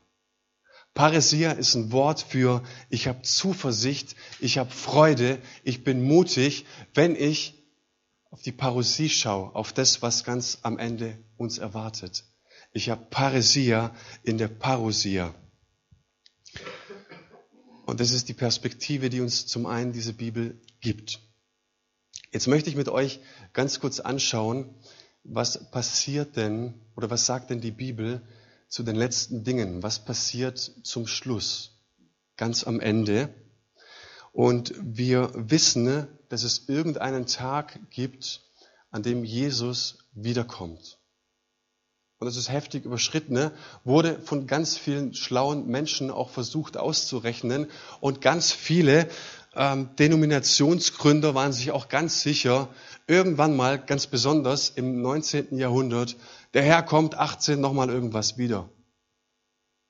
Paresia 0.94 1.52
ist 1.52 1.74
ein 1.74 1.90
Wort 1.90 2.20
für 2.20 2.62
ich 2.90 3.08
habe 3.08 3.22
Zuversicht, 3.22 4.14
ich 4.40 4.58
habe 4.58 4.70
Freude, 4.70 5.38
ich 5.64 5.84
bin 5.84 6.02
mutig, 6.02 6.66
wenn 6.94 7.16
ich 7.16 7.54
auf 8.30 8.42
die 8.42 8.52
Parousie 8.52 9.08
schaue, 9.08 9.54
auf 9.54 9.72
das, 9.72 10.02
was 10.02 10.24
ganz 10.24 10.58
am 10.62 10.78
Ende 10.78 11.18
uns 11.36 11.58
erwartet. 11.58 12.24
Ich 12.72 12.90
habe 12.90 13.06
Paresia 13.10 13.94
in 14.22 14.38
der 14.38 14.48
Parousia. 14.48 15.34
Und 17.84 18.00
das 18.00 18.12
ist 18.12 18.28
die 18.28 18.34
Perspektive, 18.34 19.10
die 19.10 19.20
uns 19.20 19.46
zum 19.46 19.66
einen 19.66 19.92
diese 19.92 20.14
Bibel 20.14 20.60
gibt. 20.80 21.20
Jetzt 22.30 22.46
möchte 22.46 22.70
ich 22.70 22.76
mit 22.76 22.88
euch 22.88 23.20
ganz 23.52 23.80
kurz 23.80 24.00
anschauen, 24.00 24.74
was 25.24 25.70
passiert 25.70 26.36
denn 26.36 26.74
oder 26.96 27.10
was 27.10 27.26
sagt 27.26 27.50
denn 27.50 27.60
die 27.60 27.70
Bibel 27.70 28.22
zu 28.72 28.82
den 28.82 28.96
letzten 28.96 29.44
Dingen. 29.44 29.82
Was 29.82 30.02
passiert 30.02 30.58
zum 30.82 31.06
Schluss, 31.06 31.72
ganz 32.38 32.64
am 32.64 32.80
Ende? 32.80 33.28
Und 34.32 34.72
wir 34.80 35.30
wissen, 35.34 36.08
dass 36.30 36.42
es 36.42 36.70
irgendeinen 36.70 37.26
Tag 37.26 37.78
gibt, 37.90 38.40
an 38.90 39.02
dem 39.02 39.24
Jesus 39.24 39.98
wiederkommt. 40.12 40.98
Und 42.18 42.24
das 42.24 42.36
ist 42.36 42.50
heftig 42.50 42.86
überschritten, 42.86 43.50
wurde 43.84 44.18
von 44.20 44.46
ganz 44.46 44.78
vielen 44.78 45.12
schlauen 45.12 45.66
Menschen 45.66 46.10
auch 46.10 46.30
versucht 46.30 46.78
auszurechnen. 46.78 47.66
Und 48.00 48.22
ganz 48.22 48.52
viele 48.52 49.06
ähm, 49.54 49.90
Denominationsgründer 49.98 51.34
waren 51.34 51.52
sich 51.52 51.70
auch 51.70 51.88
ganz 51.88 52.22
sicher, 52.22 52.68
irgendwann 53.06 53.56
mal, 53.56 53.78
ganz 53.78 54.06
besonders 54.06 54.70
im 54.70 55.02
19. 55.02 55.58
Jahrhundert, 55.58 56.16
der 56.54 56.62
Herr 56.62 56.82
kommt 56.82 57.16
18 57.16 57.60
nochmal 57.60 57.90
irgendwas 57.90 58.38
wieder. 58.38 58.68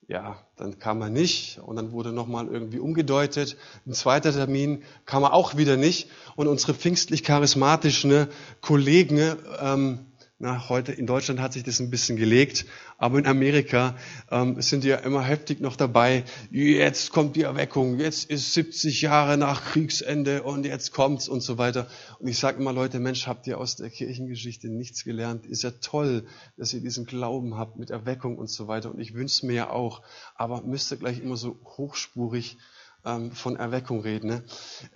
Ja, 0.07 0.37
dann 0.57 0.79
kam 0.79 1.01
er 1.01 1.09
nicht 1.09 1.59
und 1.59 1.77
dann 1.77 1.93
wurde 1.93 2.11
nochmal 2.11 2.47
irgendwie 2.47 2.79
umgedeutet. 2.79 3.55
Ein 3.87 3.93
zweiter 3.93 4.33
Termin 4.33 4.83
kam 5.05 5.23
er 5.23 5.33
auch 5.33 5.55
wieder 5.55 5.77
nicht 5.77 6.09
und 6.35 6.47
unsere 6.47 6.73
pfingstlich-charismatischen 6.73 8.27
Kollegen 8.59 9.37
ähm, 9.61 10.05
na, 10.39 10.67
heute 10.67 10.91
in 10.91 11.05
Deutschland 11.05 11.39
hat 11.39 11.53
sich 11.53 11.63
das 11.63 11.79
ein 11.79 11.89
bisschen 11.89 12.17
gelegt, 12.17 12.65
aber 12.97 13.19
in 13.19 13.27
Amerika 13.27 13.95
ähm, 14.31 14.61
sind 14.61 14.83
die 14.83 14.89
ja 14.89 14.97
immer 14.97 15.21
heftig 15.21 15.61
noch 15.61 15.75
dabei. 15.75 16.23
Jetzt 16.51 17.11
kommt 17.11 17.35
die 17.35 17.43
Erweckung, 17.43 17.99
jetzt 17.99 18.29
ist 18.29 18.53
70 18.53 19.01
Jahre 19.01 19.37
nach 19.37 19.63
Kriegsende 19.63 20.43
und 20.43 20.65
jetzt 20.65 20.91
kommt's 20.91 21.29
und 21.29 21.41
so 21.41 21.57
weiter. 21.57 21.87
Und 22.19 22.27
ich 22.27 22.39
sage 22.39 22.59
immer, 22.59 22.73
Leute, 22.73 22.99
Mensch, 22.99 23.27
habt 23.27 23.47
ihr 23.47 23.59
aus 23.59 23.75
der 23.75 23.89
Kirchengeschichte 23.89 24.69
nichts 24.69 25.03
gelernt? 25.03 25.45
Ist 25.45 25.63
ja 25.63 25.71
toll, 25.71 26.25
dass 26.57 26.73
ihr 26.73 26.81
diesen 26.81 27.05
Glauben 27.05 27.55
habt 27.55 27.77
mit 27.77 27.89
Erweckung 27.89 28.37
und 28.37 28.49
so 28.49 28.67
weiter. 28.67 28.91
Und 28.91 28.99
ich 28.99 29.13
wünsche 29.13 29.45
mir 29.45 29.53
ja 29.53 29.69
auch, 29.69 30.01
aber 30.35 30.61
müsst 30.63 30.91
ihr 30.91 30.97
gleich 30.97 31.19
immer 31.19 31.37
so 31.37 31.59
hochspurig 31.63 32.57
ähm, 33.05 33.31
von 33.31 33.55
Erweckung 33.55 34.01
reden. 34.01 34.27
Ne? 34.27 34.43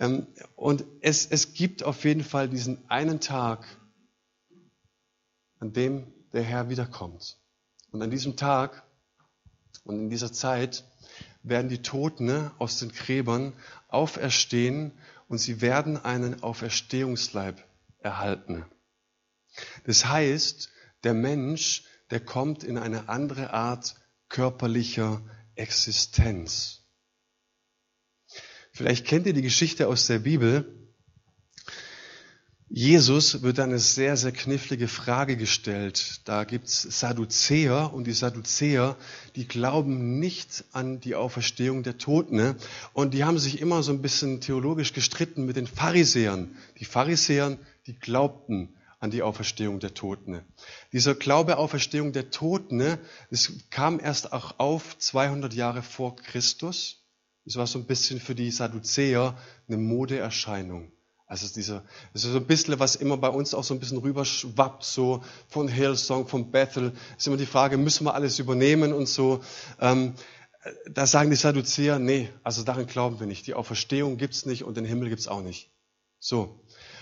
Ähm, 0.00 0.26
und 0.56 0.84
es, 1.00 1.26
es 1.26 1.54
gibt 1.54 1.84
auf 1.84 2.04
jeden 2.04 2.24
Fall 2.24 2.48
diesen 2.48 2.78
einen 2.90 3.20
Tag, 3.20 3.64
an 5.60 5.72
dem 5.72 6.12
der 6.32 6.42
Herr 6.42 6.68
wiederkommt. 6.68 7.38
Und 7.90 8.02
an 8.02 8.10
diesem 8.10 8.36
Tag 8.36 8.84
und 9.84 9.98
in 9.98 10.10
dieser 10.10 10.32
Zeit 10.32 10.84
werden 11.42 11.68
die 11.68 11.82
Toten 11.82 12.50
aus 12.58 12.78
den 12.78 12.92
Gräbern 12.92 13.54
auferstehen 13.88 14.92
und 15.28 15.38
sie 15.38 15.60
werden 15.60 15.96
einen 15.96 16.42
Auferstehungsleib 16.42 17.64
erhalten. 18.00 18.64
Das 19.84 20.06
heißt, 20.06 20.70
der 21.04 21.14
Mensch, 21.14 21.84
der 22.10 22.20
kommt 22.20 22.64
in 22.64 22.78
eine 22.78 23.08
andere 23.08 23.52
Art 23.52 23.96
körperlicher 24.28 25.22
Existenz. 25.54 26.82
Vielleicht 28.72 29.06
kennt 29.06 29.26
ihr 29.26 29.32
die 29.32 29.42
Geschichte 29.42 29.88
aus 29.88 30.06
der 30.06 30.20
Bibel, 30.20 30.87
Jesus 32.70 33.42
wird 33.42 33.60
eine 33.60 33.78
sehr, 33.78 34.18
sehr 34.18 34.32
knifflige 34.32 34.88
Frage 34.88 35.38
gestellt. 35.38 36.20
Da 36.26 36.44
gibt's 36.44 36.82
Sadduzäer 36.82 37.94
und 37.94 38.06
die 38.06 38.12
Sadduzäer, 38.12 38.96
die 39.36 39.48
glauben 39.48 40.20
nicht 40.20 40.64
an 40.72 41.00
die 41.00 41.14
Auferstehung 41.14 41.82
der 41.82 41.96
Toten. 41.96 42.36
Ne? 42.36 42.56
Und 42.92 43.14
die 43.14 43.24
haben 43.24 43.38
sich 43.38 43.62
immer 43.62 43.82
so 43.82 43.90
ein 43.92 44.02
bisschen 44.02 44.42
theologisch 44.42 44.92
gestritten 44.92 45.46
mit 45.46 45.56
den 45.56 45.66
Pharisäern. 45.66 46.56
Die 46.78 46.84
Pharisäer, 46.84 47.56
die 47.86 47.94
glaubten 47.94 48.74
an 49.00 49.10
die 49.10 49.22
Auferstehung 49.22 49.80
der 49.80 49.94
Toten. 49.94 50.42
Dieser 50.92 51.14
Glaube 51.14 51.56
Auferstehung 51.56 52.12
der 52.12 52.30
Toten, 52.30 52.98
das 53.30 53.50
kam 53.70 53.98
erst 53.98 54.34
auch 54.34 54.58
auf 54.58 54.98
200 54.98 55.54
Jahre 55.54 55.82
vor 55.82 56.16
Christus. 56.16 57.02
Das 57.46 57.56
war 57.56 57.66
so 57.66 57.78
ein 57.78 57.86
bisschen 57.86 58.20
für 58.20 58.34
die 58.34 58.50
Sadduzäer 58.50 59.38
eine 59.68 59.78
Modeerscheinung. 59.78 60.92
Also 61.28 61.46
dieser, 61.54 61.84
das 62.14 62.24
ist 62.24 62.32
so 62.32 62.38
ein 62.38 62.46
bisschen, 62.46 62.80
was 62.80 62.96
immer 62.96 63.18
bei 63.18 63.28
uns 63.28 63.52
auch 63.52 63.62
so 63.62 63.74
ein 63.74 63.80
bisschen 63.80 63.98
rüberschwappt, 63.98 64.82
so 64.82 65.22
von 65.48 65.68
Hillsong, 65.68 66.26
von 66.26 66.50
Bethel, 66.50 66.92
ist 67.18 67.26
immer 67.26 67.36
die 67.36 67.44
Frage, 67.44 67.76
müssen 67.76 68.06
wir 68.06 68.14
alles 68.14 68.38
übernehmen 68.38 68.94
und 68.94 69.06
so. 69.06 69.40
Ähm, 69.78 70.14
da 70.90 71.06
sagen 71.06 71.28
die 71.28 71.36
Sadduzäer, 71.36 71.98
nee, 71.98 72.30
also 72.42 72.62
daran 72.62 72.86
glauben 72.86 73.20
wir 73.20 73.26
nicht. 73.26 73.46
Die 73.46 73.52
Auferstehung 73.52 74.16
gibt's 74.16 74.46
nicht 74.46 74.64
und 74.64 74.78
den 74.78 74.86
Himmel 74.86 75.10
gibt's 75.10 75.28
auch 75.28 75.42
nicht. 75.42 75.70
So. 76.18 76.60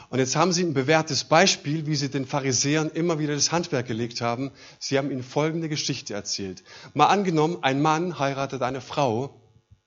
Und 0.08 0.18
jetzt 0.18 0.34
haben 0.34 0.52
sie 0.52 0.64
ein 0.64 0.74
bewährtes 0.74 1.24
Beispiel, 1.24 1.86
wie 1.86 1.94
sie 1.94 2.08
den 2.08 2.26
Pharisäern 2.26 2.90
immer 2.90 3.20
wieder 3.20 3.34
das 3.34 3.52
Handwerk 3.52 3.86
gelegt 3.86 4.20
haben. 4.20 4.50
Sie 4.80 4.98
haben 4.98 5.10
ihnen 5.12 5.22
folgende 5.22 5.68
Geschichte 5.68 6.14
erzählt. 6.14 6.64
Mal 6.94 7.06
angenommen, 7.06 7.58
ein 7.62 7.80
Mann 7.80 8.18
heiratet 8.18 8.62
eine 8.62 8.80
Frau 8.80 9.40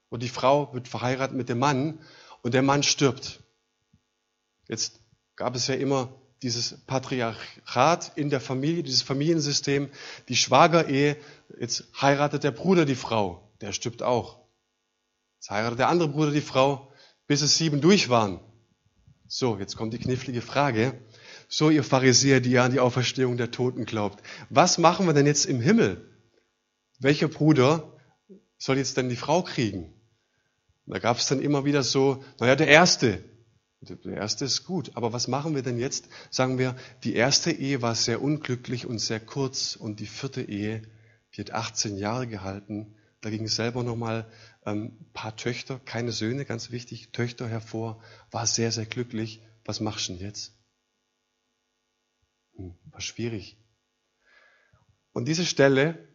und 0.08 0.24
die 0.24 0.30
Frau 0.30 0.74
wird 0.74 0.88
verheiratet 0.88 1.36
mit 1.36 1.50
dem 1.50 1.60
Mann 1.60 2.00
und 2.42 2.54
der 2.54 2.64
Mann 2.64 2.84
stirbt. 2.84 3.42
Jetzt 4.70 5.02
gab 5.36 5.56
es 5.56 5.68
ja 5.68 5.76
immer 5.76 6.14
dieses 6.42 6.78
Patriarchat 6.86 8.14
in 8.16 8.30
der 8.30 8.40
Familie, 8.40 8.84
dieses 8.84 9.02
Familiensystem, 9.02 9.90
die 10.30 10.36
Schwagerehe. 10.36 11.18
Jetzt 11.60 11.86
heiratet 12.00 12.44
der 12.44 12.52
Bruder 12.52 12.86
die 12.86 12.96
Frau, 12.96 13.52
der 13.60 13.74
stirbt 13.74 14.04
auch. 14.04 14.40
Jetzt 15.38 15.50
heiratet 15.50 15.80
der 15.80 15.90
andere 15.90 16.10
Bruder 16.10 16.32
die 16.32 16.42
Frau, 16.42 16.94
bis 17.28 17.42
es 17.42 17.58
sieben 17.58 17.82
durch 17.82 18.10
waren. 18.10 18.40
So, 19.28 19.58
jetzt 19.58 19.76
kommt 19.76 19.94
die 19.94 20.00
knifflige 20.00 20.42
Frage. 20.42 21.00
So, 21.50 21.70
ihr 21.70 21.84
Pharisäer, 21.84 22.40
die 22.40 22.52
ja 22.52 22.64
an 22.64 22.72
die 22.72 22.80
Auferstehung 22.80 23.38
der 23.38 23.52
Toten 23.52 23.86
glaubt. 23.86 24.24
Was 24.50 24.78
machen 24.78 25.08
wir 25.08 25.14
denn 25.14 25.26
jetzt 25.26 25.46
im 25.46 25.62
Himmel? 25.62 26.10
Welcher 27.00 27.28
Bruder 27.28 27.98
soll 28.58 28.78
jetzt 28.78 28.98
denn 28.98 29.10
die 29.10 29.16
Frau 29.16 29.42
kriegen? 29.42 29.94
da 30.86 30.98
gab 30.98 31.18
es 31.18 31.28
dann 31.28 31.40
immer 31.40 31.66
wieder 31.66 31.84
so, 31.84 32.24
naja, 32.40 32.56
der 32.56 32.68
Erste, 32.68 33.24
der 33.82 34.18
erste 34.18 34.46
ist 34.46 34.66
gut, 34.66 34.92
aber 34.96 35.14
was 35.14 35.28
machen 35.28 35.56
wir 35.56 35.62
denn 35.62 35.80
jetzt? 35.80 36.10
Sagen 36.30 36.58
wir, 36.58 36.76
die 37.04 37.16
erste 37.16 37.52
Ehe 37.52 37.82
war 37.82 37.96
sehr 37.96 38.22
unglücklich 38.22 38.86
und 38.86 39.00
sehr 39.00 39.20
kurz 39.20 39.76
und 39.76 40.00
die 40.00 40.06
vierte 40.06 40.42
Ehe, 40.42 40.82
die 41.34 41.42
hat 41.42 41.52
18 41.52 41.98
Jahre 41.98 42.28
gehalten. 42.28 42.96
Da 43.22 43.30
ging 43.30 43.48
selber 43.48 43.84
nochmal 43.84 44.30
ähm, 44.66 44.98
ein 45.00 45.12
paar 45.14 45.36
Töchter, 45.36 45.80
keine 45.80 46.12
Söhne, 46.12 46.46
ganz 46.46 46.72
wichtig, 46.72 47.12
Töchter 47.12 47.48
hervor, 47.48 48.02
war 48.32 48.48
sehr, 48.48 48.72
sehr 48.72 48.86
glücklich. 48.86 49.42
Was 49.66 49.80
machst 49.80 50.10
du 50.10 50.14
denn 50.14 50.22
jetzt? 50.22 50.54
Hm, 52.56 52.76
war 52.92 53.02
schwierig. 53.02 53.58
Und 55.14 55.28
diese 55.28 55.46
Stelle 55.46 56.08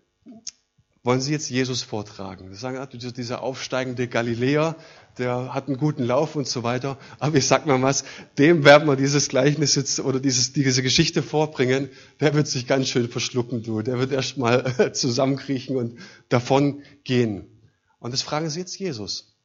wollen 1.04 1.20
sie 1.20 1.32
jetzt 1.32 1.50
Jesus 1.50 1.82
vortragen. 1.82 2.48
Sie 2.48 2.58
sagen, 2.58 2.78
ah, 2.78 2.86
dieser 2.86 3.42
aufsteigende 3.42 4.08
Galiläer, 4.08 4.74
der 5.18 5.52
hat 5.52 5.68
einen 5.68 5.76
guten 5.76 6.02
Lauf 6.02 6.34
und 6.34 6.48
so 6.48 6.62
weiter. 6.62 6.98
Aber 7.18 7.36
ich 7.36 7.46
sag 7.46 7.66
mal 7.66 7.80
was, 7.82 8.04
dem 8.38 8.64
werden 8.64 8.88
wir 8.88 8.96
dieses 8.96 9.28
Gleichnis 9.28 9.74
jetzt 9.74 10.00
oder 10.00 10.18
dieses, 10.18 10.54
diese 10.54 10.82
Geschichte 10.82 11.22
vorbringen. 11.22 11.90
Der 12.20 12.32
wird 12.32 12.48
sich 12.48 12.66
ganz 12.66 12.88
schön 12.88 13.10
verschlucken, 13.10 13.62
du. 13.62 13.82
Der 13.82 13.98
wird 13.98 14.12
erst 14.12 14.38
mal 14.38 14.92
zusammenkriechen 14.94 15.76
und 15.76 15.98
davon 16.30 16.82
gehen. 17.04 17.60
Und 17.98 18.14
das 18.14 18.22
fragen 18.22 18.48
sie 18.48 18.60
jetzt 18.60 18.78
Jesus. 18.78 19.36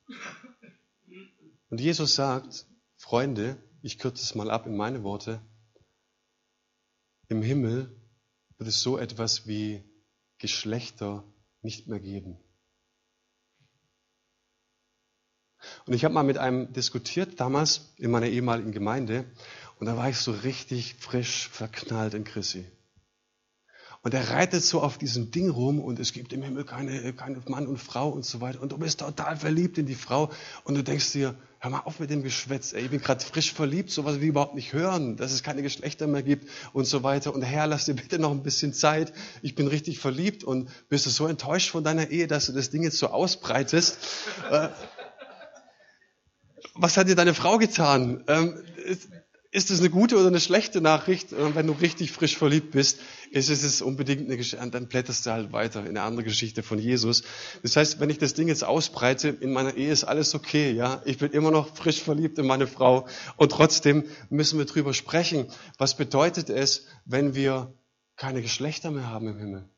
Und 1.70 1.82
Jesus 1.82 2.16
sagt, 2.16 2.68
Freunde, 2.96 3.58
ich 3.82 4.00
kürze 4.00 4.24
es 4.24 4.34
mal 4.34 4.50
ab 4.50 4.66
in 4.66 4.78
meine 4.78 5.04
Worte. 5.04 5.42
Im 7.28 7.42
Himmel 7.42 7.96
wird 8.58 8.70
es 8.70 8.80
so 8.80 8.98
etwas 8.98 9.46
wie 9.46 9.84
Geschlechter 10.38 11.25
nicht 11.62 11.88
mehr 11.88 12.00
geben. 12.00 12.38
Und 15.86 15.94
ich 15.94 16.06
habe 16.06 16.13
mal 16.13 16.24
mit 16.24 16.38
einem 16.38 16.72
diskutiert 16.74 17.39
damals 17.39 17.94
in 17.98 18.12
meiner 18.12 18.28
ehemaligen 18.28 18.72
Gemeinde 18.72 19.25
und 19.80 19.88
da 19.88 19.98
war 19.98 20.10
ich 20.10 20.18
so 20.18 20.32
richtig 20.32 20.96
frisch 20.96 21.50
verknallt 21.50 22.13
in 22.13 22.24
Chrissy. 22.24 22.66
Und 24.01 24.13
er 24.13 24.29
reitet 24.29 24.63
so 24.63 24.82
auf 24.82 24.98
diesem 24.98 25.32
Ding 25.32 25.50
rum 25.50 25.79
und 25.79 26.00
es 26.00 26.13
gibt 26.13 26.32
im 26.32 26.41
Himmel 26.41 26.63
keine, 26.63 27.12
keine 27.13 27.41
Mann 27.48 27.68
und 27.68 27.77
Frau 27.77 28.10
und 28.10 28.25
so 28.25 28.39
weiter. 28.39 28.62
Und 28.62 28.72
du 28.72 28.77
bist 28.77 29.01
total 29.01 29.36
verliebt 29.36 29.77
in 29.77 29.86
die 29.88 29.96
Frau 29.96 30.32
und 30.63 30.75
du 30.75 30.84
denkst 30.84 31.12
dir, 31.12 31.36
hör 31.60 31.72
mal 31.72 31.82
auf 31.82 32.00
mit 32.00 32.10
dem 32.10 32.24
Geschwätz, 32.24 32.72
ey, 32.72 32.84
ich 32.84 32.89
bin 32.89 33.01
gerade 33.01 33.24
frisch 33.24 33.53
verliebt, 33.53 33.91
sowas 33.91 34.22
wie 34.22 34.27
überhaupt 34.27 34.56
nicht 34.56 34.72
hören, 34.72 35.18
dass 35.18 35.34
es 35.34 35.44
keine 35.44 35.62
Geschlechter 35.62 36.08
mehr 36.08 36.24
gibt 36.24 36.50
und 36.72 36.86
so 36.86 37.03
weiter. 37.03 37.34
Und 37.34 37.41
Herr, 37.41 37.68
lass 37.68 37.86
dir 37.86 37.94
bitte 37.94 38.20
noch 38.20 38.32
ein 38.32 38.41
bisschen 38.41 38.74
Zeit, 38.74 39.12
ich 39.41 39.56
bin 39.56 39.68
richtig 39.68 40.00
verliebt 40.00 40.46
und 40.46 40.70
bist 40.88 41.06
du 41.06 41.10
so 41.10 41.27
enttäuscht 41.27 41.70
von 41.70 41.84
deiner 41.84 42.10
Ehe, 42.10 42.27
dass 42.27 42.46
du 42.46 42.53
das 42.53 42.70
Ding 42.70 42.84
jetzt 42.84 42.98
so 42.98 43.08
ausbreitest. 43.08 43.98
Äh, 44.50 44.70
was 46.75 46.96
hat 46.96 47.10
dir 47.10 47.15
deine 47.15 47.34
Frau 47.34 47.58
getan? 47.58 48.24
Ist 49.51 49.72
es 49.72 49.79
eine 49.79 49.89
gute 49.89 50.15
oder 50.15 50.27
eine 50.27 50.39
schlechte 50.39 50.79
Nachricht? 50.79 51.32
Wenn 51.32 51.65
du 51.65 51.74
richtig 51.74 52.12
frisch 52.12 52.38
verliebt 52.38 52.70
bist, 52.70 53.00
ist 53.32 53.50
es 53.50 53.82
unbedingt 53.82 54.25
eine 54.25 54.38
Geschichte, 54.38 54.70
dann 54.70 54.88
blätterst 54.88 55.25
du 55.25 55.32
halt 55.32 55.51
weiter 55.51 55.79
in 55.82 55.88
eine 55.88 56.03
andere 56.03 56.24
Geschichte 56.24 56.62
von 56.62 56.77
Jesus. 56.77 57.24
Das 57.63 57.75
heißt, 57.75 58.00
wenn 58.00 58.12
ich 58.12 58.20
das 58.20 58.36
Ding 58.36 58.48
jetzt 58.48 58.63
ausbreite, 58.63 59.29
in 59.29 59.51
meiner 59.51 59.74
Ehe 59.74 59.91
ist 59.91 60.03
alles 60.03 60.36
okay, 60.36 60.72
ja. 60.72 61.01
Ich 61.06 61.18
bin 61.18 61.32
immer 61.32 61.50
noch 61.50 61.75
frisch 61.75 62.00
verliebt 62.00 62.38
in 62.38 62.46
meine 62.46 62.68
Frau 62.68 63.08
und 63.38 63.51
trotzdem 63.51 64.03
müssen 64.29 64.60
wir 64.60 64.65
drüber 64.65 64.94
sprechen. 64.94 65.48
Was 65.79 65.98
bedeutet 65.98 66.51
es, 66.51 66.86
wenn 67.06 67.34
wir 67.34 67.74
keine 68.18 68.44
Geschlechter 68.44 68.91
mehr 68.91 69.10
haben 69.10 69.29
im 69.29 69.39
Himmel? 69.39 69.70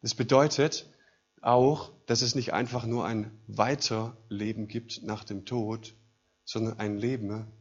Das 0.00 0.14
bedeutet 0.14 0.88
auch, 1.42 1.90
dass 2.06 2.22
es 2.22 2.36
nicht 2.36 2.52
einfach 2.52 2.86
nur 2.86 3.04
ein 3.04 3.36
Weiterleben 3.48 4.68
gibt 4.68 5.02
nach 5.02 5.24
dem 5.24 5.44
Tod, 5.44 5.96
sondern 6.46 6.78
ein 6.78 6.96
Leben 6.96 7.52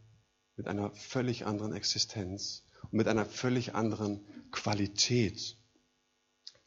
mit 0.55 0.67
einer 0.67 0.91
völlig 0.91 1.45
anderen 1.45 1.73
Existenz 1.73 2.63
und 2.83 2.93
mit 2.93 3.07
einer 3.09 3.25
völlig 3.25 3.75
anderen 3.75 4.25
Qualität. 4.51 5.57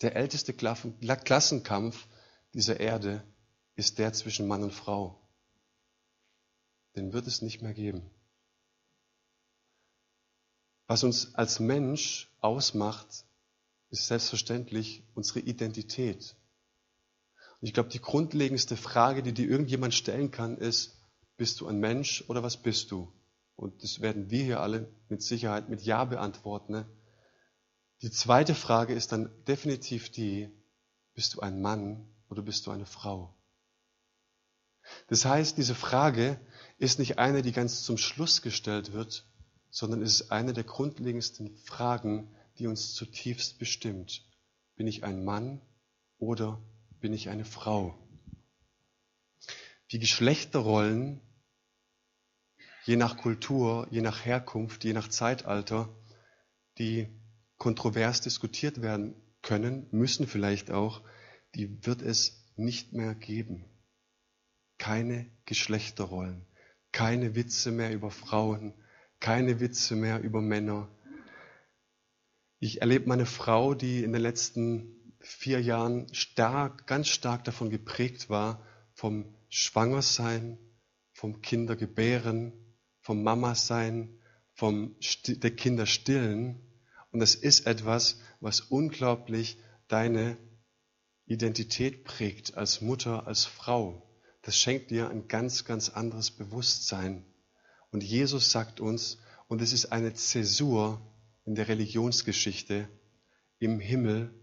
Der 0.03 0.17
älteste 0.17 0.53
Klassenkampf 0.53 2.07
dieser 2.53 2.81
Erde 2.81 3.25
ist 3.77 3.99
der 3.99 4.13
zwischen 4.13 4.47
Mann 4.47 4.65
und 4.65 4.75
Frau. 4.75 5.19
Den 6.97 7.13
wird 7.13 7.27
es 7.27 7.41
nicht 7.41 7.63
mehr 7.63 7.73
geben. 7.73 8.11
Was 10.89 11.05
uns 11.05 11.35
als 11.35 11.61
Mensch 11.61 12.31
ausmacht, 12.41 13.25
ist 13.91 14.07
selbstverständlich 14.07 15.05
unsere 15.15 15.41
Identität. 15.41 16.35
Und 17.61 17.69
ich 17.69 17.75
glaube, 17.75 17.91
die 17.91 18.01
grundlegendste 18.01 18.77
Frage, 18.77 19.23
die 19.23 19.33
dir 19.33 19.49
irgendjemand 19.49 19.95
stellen 19.95 20.31
kann, 20.31 20.57
ist, 20.57 20.98
bist 21.39 21.61
du 21.61 21.69
ein 21.69 21.79
Mensch 21.79 22.25
oder 22.29 22.43
was 22.43 22.59
bist 22.59 22.91
du? 22.91 23.11
Und 23.57 23.83
das 23.83 24.01
werden 24.01 24.31
wir 24.31 24.45
hier 24.45 24.61
alle 24.61 24.93
mit 25.09 25.23
Sicherheit 25.23 25.69
mit 25.69 25.83
Ja 25.83 26.05
beantworten. 26.05 26.73
Ne? 26.73 26.87
Die 28.03 28.11
zweite 28.11 28.55
Frage 28.55 28.93
ist 28.93 29.13
dann 29.13 29.31
definitiv 29.47 30.11
die, 30.11 30.51
bist 31.15 31.35
du 31.35 31.41
ein 31.41 31.63
Mann 31.63 32.07
oder 32.29 32.43
bist 32.43 32.67
du 32.67 32.71
eine 32.71 32.87
Frau? 32.87 33.35
Das 35.07 35.25
heißt, 35.25 35.57
diese 35.57 35.75
Frage 35.75 36.41
ist 36.79 36.99
nicht 36.99 37.19
eine, 37.19 37.43
die 37.43 37.53
ganz 37.53 37.83
zum 37.83 37.99
Schluss 37.99 38.43
gestellt 38.43 38.93
wird, 38.93 39.27
sondern 39.71 40.03
es 40.03 40.21
ist 40.21 40.33
eine 40.33 40.53
der 40.53 40.65
grundlegendsten 40.65 41.57
Fragen, 41.59 42.35
die 42.59 42.67
uns 42.67 42.95
zutiefst 42.95 43.59
bestimmt. 43.59 44.25
Bin 44.77 44.87
ich 44.87 45.05
ein 45.05 45.25
Mann 45.25 45.61
oder 46.19 46.61
bin 47.01 47.13
ich 47.13 47.29
eine 47.29 47.45
Frau? 47.45 47.99
Die 49.93 49.99
Geschlechterrollen 49.99 51.21
je 52.89 52.97
nach 52.97 53.19
Kultur, 53.19 53.87
je 53.91 54.01
nach 54.01 54.25
Herkunft, 54.25 54.83
je 54.83 54.95
nach 54.95 55.09
Zeitalter, 55.09 55.95
die 56.79 57.07
kontrovers 57.59 58.23
diskutiert 58.23 58.81
werden 58.81 59.15
können, 59.43 59.87
müssen 59.91 60.27
vielleicht 60.27 60.71
auch, 60.71 61.03
die 61.55 61.85
wird 61.85 62.01
es 62.01 62.51
nicht 62.57 62.95
mehr 62.95 63.15
geben. 63.15 63.67
Keine 64.79 65.31
Geschlechterrollen, 65.45 66.47
keine 66.91 67.35
Witze 67.35 67.73
mehr 67.73 67.93
über 67.93 68.11
Frauen, 68.11 68.73
keine 69.21 69.61
Witze 69.61 69.95
mehr 69.95 70.23
über 70.23 70.41
Männer. 70.41 70.89
Ich 72.59 72.81
erlebe 72.81 73.07
meine 73.07 73.27
Frau, 73.27 73.75
die 73.75 74.03
in 74.03 74.15
den 74.15 74.23
letzten 74.23 75.15
vier 75.21 75.61
Jahren 75.61 76.07
stark, 76.15 76.87
ganz 76.87 77.09
stark 77.09 77.45
davon 77.45 77.69
geprägt 77.69 78.31
war, 78.31 78.65
vom 78.95 79.37
Schwangersein, 79.51 80.59
vom 81.13 81.43
Kindergebären, 81.43 82.65
vom 83.09 83.23
Mama 83.23 83.55
sein, 83.55 84.19
vom 84.53 84.95
der 85.29 85.57
Kinder 85.57 85.87
stillen. 85.87 86.61
Und 87.11 87.21
das 87.21 87.35
ist 87.35 87.67
etwas, 87.67 88.21
was 88.41 88.61
unglaublich 88.61 89.57
deine 89.89 90.37
Identität 91.25 92.05
prägt 92.05 92.59
als 92.59 92.83
Mutter, 92.83 93.27
als 93.27 93.47
Frau. 93.47 94.07
Das 94.43 94.59
schenkt 94.59 94.91
dir 94.91 95.09
ein 95.09 95.27
ganz, 95.27 95.65
ganz 95.65 95.89
anderes 95.89 96.31
Bewusstsein. 96.31 97.25
Und 97.93 98.05
Jesus 98.05 98.51
sagt 98.51 98.79
uns, 98.79 99.17
und 99.47 99.63
es 99.63 99.73
ist 99.73 99.87
eine 99.87 100.13
Zäsur 100.13 101.01
in 101.47 101.55
der 101.55 101.69
Religionsgeschichte 101.69 102.91
im 103.59 103.81
Himmel. 103.81 104.35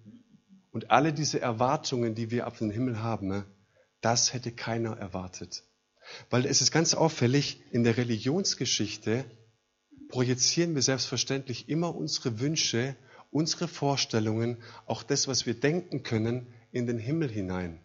Und 0.71 0.89
alle 0.89 1.13
diese 1.13 1.39
Erwartungen, 1.39 2.15
die 2.15 2.32
wir 2.32 2.47
auf 2.47 2.58
den 2.58 2.71
Himmel 2.71 3.04
haben, 3.04 3.45
das 4.01 4.34
hätte 4.34 4.51
keiner 4.51 4.97
erwartet. 4.97 5.63
Weil 6.30 6.46
es 6.46 6.62
ist 6.62 6.72
ganz 6.72 6.94
auffällig, 6.94 7.62
in 7.72 7.84
der 7.84 7.98
Religionsgeschichte 7.98 9.26
projizieren 10.10 10.76
wir 10.76 10.82
selbstverständlich 10.82 11.68
immer 11.70 11.96
unsere 11.96 12.39
Wünsche, 12.39 12.96
unsere 13.32 13.68
Vorstellungen, 13.68 14.62
auch 14.86 15.04
das, 15.04 15.28
was 15.28 15.46
wir 15.46 15.60
denken 15.60 16.04
können, 16.04 16.48
in 16.72 16.88
den 16.88 17.00
Himmel 17.00 17.30
hinein. 17.30 17.82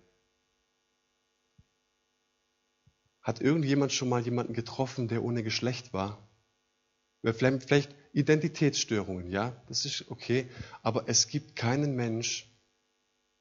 Hat 3.23 3.41
irgendjemand 3.41 3.93
schon 3.93 4.09
mal 4.09 4.23
jemanden 4.23 4.55
getroffen, 4.55 5.09
der 5.09 5.23
ohne 5.23 5.43
Geschlecht 5.43 5.93
war? 5.93 6.29
Vielleicht 7.23 7.95
Identitätsstörungen, 8.13 9.31
ja, 9.31 9.63
das 9.69 9.85
ist 9.85 10.09
okay, 10.09 10.49
aber 10.83 11.09
es 11.09 11.29
gibt 11.29 11.55
keinen 11.55 11.95
Mensch, 11.95 12.51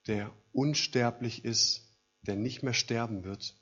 der 0.08 0.34
unsterblich 0.52 1.46
ist, 1.46 1.96
der 2.24 2.36
nicht 2.36 2.62
mehr 2.62 2.74
sterben 2.74 3.24
wird, 3.24 3.56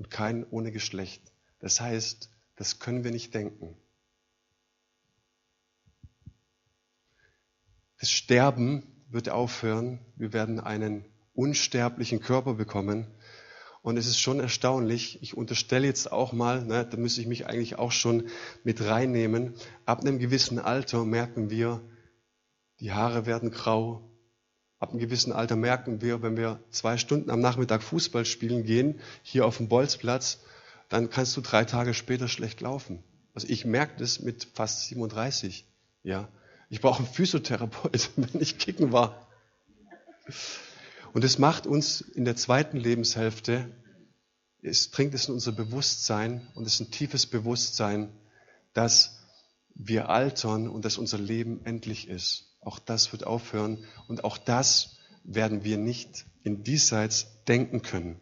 und 0.00 0.08
kein 0.08 0.46
ohne 0.50 0.72
Geschlecht. 0.72 1.20
Das 1.58 1.78
heißt, 1.78 2.30
das 2.56 2.78
können 2.78 3.04
wir 3.04 3.10
nicht 3.10 3.34
denken. 3.34 3.76
Das 7.98 8.10
Sterben 8.10 8.82
wird 9.10 9.28
aufhören. 9.28 9.98
Wir 10.16 10.32
werden 10.32 10.58
einen 10.58 11.04
unsterblichen 11.34 12.20
Körper 12.20 12.54
bekommen. 12.54 13.08
Und 13.82 13.98
es 13.98 14.06
ist 14.06 14.18
schon 14.18 14.40
erstaunlich, 14.40 15.22
ich 15.22 15.36
unterstelle 15.36 15.86
jetzt 15.86 16.10
auch 16.10 16.32
mal, 16.32 16.64
ne, 16.64 16.86
da 16.86 16.96
müsste 16.96 17.20
ich 17.20 17.26
mich 17.26 17.46
eigentlich 17.46 17.78
auch 17.78 17.92
schon 17.92 18.30
mit 18.64 18.80
reinnehmen, 18.80 19.52
ab 19.84 20.00
einem 20.00 20.18
gewissen 20.18 20.58
Alter 20.58 21.04
merken 21.04 21.50
wir, 21.50 21.82
die 22.78 22.92
Haare 22.92 23.26
werden 23.26 23.50
grau, 23.50 24.09
Ab 24.80 24.90
einem 24.90 24.98
gewissen 24.98 25.32
Alter 25.32 25.56
merken 25.56 26.00
wir, 26.00 26.22
wenn 26.22 26.38
wir 26.38 26.58
zwei 26.70 26.96
Stunden 26.96 27.30
am 27.30 27.40
Nachmittag 27.40 27.82
Fußball 27.82 28.24
spielen 28.24 28.64
gehen, 28.64 28.98
hier 29.22 29.44
auf 29.44 29.58
dem 29.58 29.68
Bolzplatz, 29.68 30.40
dann 30.88 31.10
kannst 31.10 31.36
du 31.36 31.42
drei 31.42 31.66
Tage 31.66 31.92
später 31.92 32.28
schlecht 32.28 32.62
laufen. 32.62 33.04
Also 33.34 33.46
ich 33.48 33.66
merke 33.66 33.98
das 33.98 34.20
mit 34.20 34.48
fast 34.54 34.86
37. 34.88 35.66
Ja, 36.02 36.28
ich 36.70 36.80
brauche 36.80 37.04
einen 37.04 37.12
Physiotherapeut, 37.12 38.10
wenn 38.16 38.40
ich 38.40 38.56
kicken 38.56 38.90
war. 38.90 39.28
Und 41.12 41.24
es 41.24 41.38
macht 41.38 41.66
uns 41.66 42.00
in 42.00 42.24
der 42.24 42.36
zweiten 42.36 42.78
Lebenshälfte, 42.78 43.70
es 44.62 44.88
bringt 44.88 45.12
es 45.12 45.28
in 45.28 45.34
unser 45.34 45.52
Bewusstsein 45.52 46.46
und 46.54 46.66
es 46.66 46.74
ist 46.74 46.80
ein 46.80 46.90
tiefes 46.90 47.26
Bewusstsein, 47.26 48.10
dass 48.72 49.20
wir 49.74 50.08
altern 50.08 50.68
und 50.68 50.84
dass 50.86 50.96
unser 50.96 51.18
Leben 51.18 51.64
endlich 51.64 52.08
ist. 52.08 52.49
Auch 52.60 52.78
das 52.78 53.12
wird 53.12 53.26
aufhören 53.26 53.84
und 54.08 54.24
auch 54.24 54.38
das 54.38 54.98
werden 55.24 55.64
wir 55.64 55.78
nicht 55.78 56.26
in 56.42 56.62
diesseits 56.62 57.44
denken 57.44 57.82
können. 57.82 58.20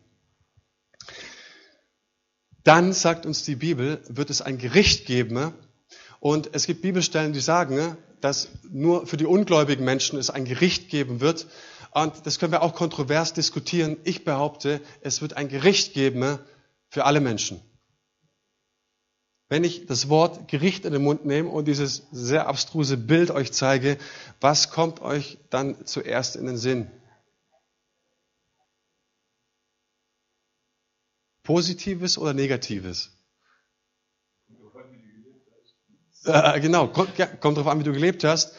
Dann, 2.64 2.92
sagt 2.92 3.24
uns 3.24 3.44
die 3.44 3.56
Bibel, 3.56 4.02
wird 4.08 4.30
es 4.30 4.42
ein 4.42 4.58
Gericht 4.58 5.06
geben. 5.06 5.54
Und 6.20 6.50
es 6.52 6.66
gibt 6.66 6.82
Bibelstellen, 6.82 7.32
die 7.32 7.40
sagen, 7.40 7.96
dass 8.20 8.48
nur 8.68 9.06
für 9.06 9.16
die 9.16 9.26
ungläubigen 9.26 9.84
Menschen 9.84 10.18
es 10.18 10.28
ein 10.28 10.44
Gericht 10.44 10.90
geben 10.90 11.20
wird. 11.20 11.46
Und 11.92 12.26
das 12.26 12.38
können 12.38 12.52
wir 12.52 12.62
auch 12.62 12.74
kontrovers 12.74 13.32
diskutieren. 13.32 13.96
Ich 14.04 14.24
behaupte, 14.24 14.80
es 15.00 15.22
wird 15.22 15.34
ein 15.34 15.48
Gericht 15.48 15.94
geben 15.94 16.38
für 16.90 17.04
alle 17.04 17.20
Menschen. 17.20 17.60
Wenn 19.48 19.64
ich 19.64 19.86
das 19.86 20.10
Wort 20.10 20.48
Gericht 20.48 20.84
in 20.84 20.92
den 20.92 21.02
Mund 21.02 21.24
nehme 21.24 21.48
und 21.48 21.66
dieses 21.66 22.06
sehr 22.12 22.48
abstruse 22.48 22.98
Bild 22.98 23.30
euch 23.30 23.52
zeige, 23.52 23.96
was 24.40 24.70
kommt 24.70 25.00
euch 25.00 25.38
dann 25.48 25.86
zuerst 25.86 26.36
in 26.36 26.46
den 26.46 26.58
Sinn? 26.58 26.90
Positives 31.42 32.18
oder 32.18 32.34
Negatives? 32.34 33.10
Äh, 36.24 36.60
genau, 36.60 36.88
kommt, 36.88 37.16
ja, 37.16 37.24
kommt 37.24 37.56
darauf 37.56 37.72
an, 37.72 37.80
wie 37.80 37.84
du 37.84 37.92
gelebt 37.92 38.24
hast. 38.24 38.54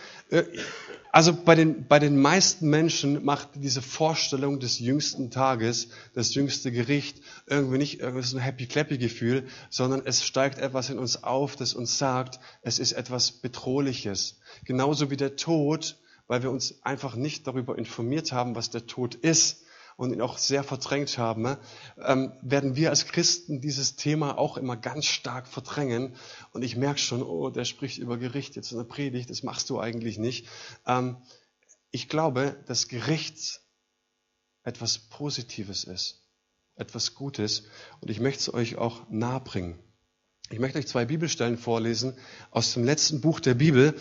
Also 1.11 1.33
bei 1.33 1.55
den, 1.55 1.87
bei 1.87 1.97
den 1.97 2.19
meisten 2.19 2.69
Menschen 2.69 3.25
macht 3.25 3.49
diese 3.55 3.81
Vorstellung 3.81 4.59
des 4.59 4.77
jüngsten 4.77 5.31
Tages, 5.31 5.89
das 6.13 6.35
jüngste 6.35 6.71
Gericht, 6.71 7.21
irgendwie 7.47 7.79
nicht 7.79 7.99
irgendwie 7.99 8.23
so 8.23 8.37
ein 8.37 8.43
happy-clappy-Gefühl, 8.43 9.47
sondern 9.71 10.03
es 10.05 10.23
steigt 10.23 10.59
etwas 10.59 10.91
in 10.91 10.99
uns 10.99 11.23
auf, 11.23 11.55
das 11.55 11.73
uns 11.73 11.97
sagt, 11.97 12.39
es 12.61 12.77
ist 12.77 12.91
etwas 12.91 13.31
Bedrohliches. 13.31 14.39
Genauso 14.65 15.09
wie 15.09 15.17
der 15.17 15.35
Tod, 15.35 15.97
weil 16.27 16.43
wir 16.43 16.51
uns 16.51 16.75
einfach 16.83 17.15
nicht 17.15 17.47
darüber 17.47 17.75
informiert 17.77 18.31
haben, 18.31 18.55
was 18.55 18.69
der 18.69 18.85
Tod 18.85 19.15
ist 19.15 19.65
und 19.99 20.13
ihn 20.13 20.21
auch 20.21 20.37
sehr 20.37 20.63
verdrängt 20.63 21.17
haben, 21.17 21.57
ähm, 22.01 22.31
werden 22.41 22.77
wir 22.77 22.89
als 22.89 23.05
Christen 23.05 23.59
dieses 23.59 23.97
Thema 23.97 24.37
auch 24.37 24.55
immer 24.55 24.77
ganz 24.77 25.03
stark 25.03 25.45
verdrängen. 25.45 26.15
Und 26.53 26.63
ich 26.63 26.77
merke 26.77 27.01
schon, 27.01 27.21
oh, 27.21 27.49
der 27.49 27.65
spricht 27.65 27.97
über 27.97 28.17
Gericht 28.17 28.55
jetzt 28.55 28.71
in 28.71 28.77
der 28.77 28.85
Predigt, 28.85 29.29
das 29.29 29.43
machst 29.43 29.69
du 29.69 29.77
eigentlich 29.77 30.17
nicht. 30.17 30.47
Ähm, 30.87 31.17
ich 31.91 32.07
glaube, 32.07 32.55
dass 32.65 32.87
Gericht 32.87 33.59
etwas 34.63 34.99
Positives 34.99 35.83
ist, 35.83 36.23
etwas 36.75 37.13
Gutes. 37.13 37.63
Und 37.99 38.09
ich 38.09 38.21
möchte 38.21 38.39
es 38.39 38.53
euch 38.53 38.77
auch 38.77 39.01
nahebringen. 39.09 39.79
Ich 40.49 40.59
möchte 40.59 40.79
euch 40.79 40.87
zwei 40.87 41.03
Bibelstellen 41.03 41.57
vorlesen 41.57 42.13
aus 42.51 42.73
dem 42.73 42.85
letzten 42.85 43.19
Buch 43.19 43.41
der 43.41 43.53
Bibel. 43.53 43.95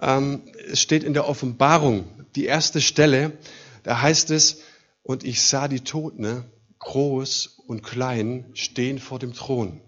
Ähm, 0.00 0.42
es 0.70 0.80
steht 0.80 1.02
in 1.02 1.12
der 1.12 1.26
Offenbarung, 1.26 2.24
die 2.36 2.44
erste 2.44 2.80
Stelle, 2.80 3.36
da 3.82 4.00
heißt 4.00 4.30
es, 4.30 4.60
und 5.04 5.22
ich 5.22 5.42
sah 5.42 5.68
die 5.68 5.80
Toten, 5.80 6.50
groß 6.80 7.58
und 7.68 7.82
klein, 7.82 8.50
stehen 8.54 8.98
vor 8.98 9.20
dem 9.20 9.34
Thron. 9.34 9.80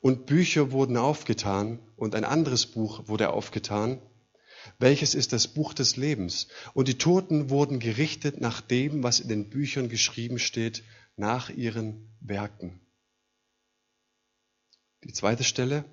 Und 0.00 0.26
Bücher 0.26 0.70
wurden 0.70 0.96
aufgetan 0.96 1.80
und 1.96 2.14
ein 2.14 2.24
anderes 2.24 2.66
Buch 2.66 3.08
wurde 3.08 3.30
aufgetan, 3.30 4.00
welches 4.78 5.14
ist 5.14 5.32
das 5.32 5.48
Buch 5.48 5.74
des 5.74 5.96
Lebens. 5.96 6.48
Und 6.72 6.88
die 6.88 6.98
Toten 6.98 7.50
wurden 7.50 7.80
gerichtet 7.80 8.40
nach 8.40 8.60
dem, 8.60 9.02
was 9.02 9.18
in 9.18 9.28
den 9.28 9.50
Büchern 9.50 9.88
geschrieben 9.88 10.38
steht, 10.38 10.84
nach 11.16 11.50
ihren 11.50 12.16
Werken. 12.20 12.80
Die 15.02 15.12
zweite 15.12 15.42
Stelle. 15.42 15.84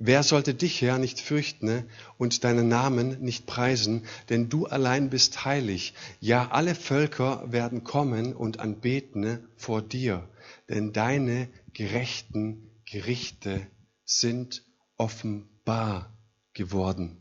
Wer 0.00 0.22
sollte 0.22 0.54
dich, 0.54 0.80
Herr, 0.80 0.96
nicht 0.96 1.20
fürchten 1.20 1.66
ne, 1.66 1.84
und 2.18 2.44
deinen 2.44 2.68
Namen 2.68 3.20
nicht 3.20 3.46
preisen, 3.46 4.06
denn 4.28 4.48
du 4.48 4.66
allein 4.66 5.10
bist 5.10 5.44
heilig. 5.44 5.92
Ja, 6.20 6.52
alle 6.52 6.76
Völker 6.76 7.50
werden 7.50 7.82
kommen 7.82 8.32
und 8.32 8.60
anbeten 8.60 9.22
ne, 9.22 9.48
vor 9.56 9.82
dir, 9.82 10.28
denn 10.68 10.92
deine 10.92 11.48
gerechten 11.72 12.70
Gerichte 12.84 13.66
sind 14.04 14.62
offenbar 14.96 16.16
geworden. 16.52 17.20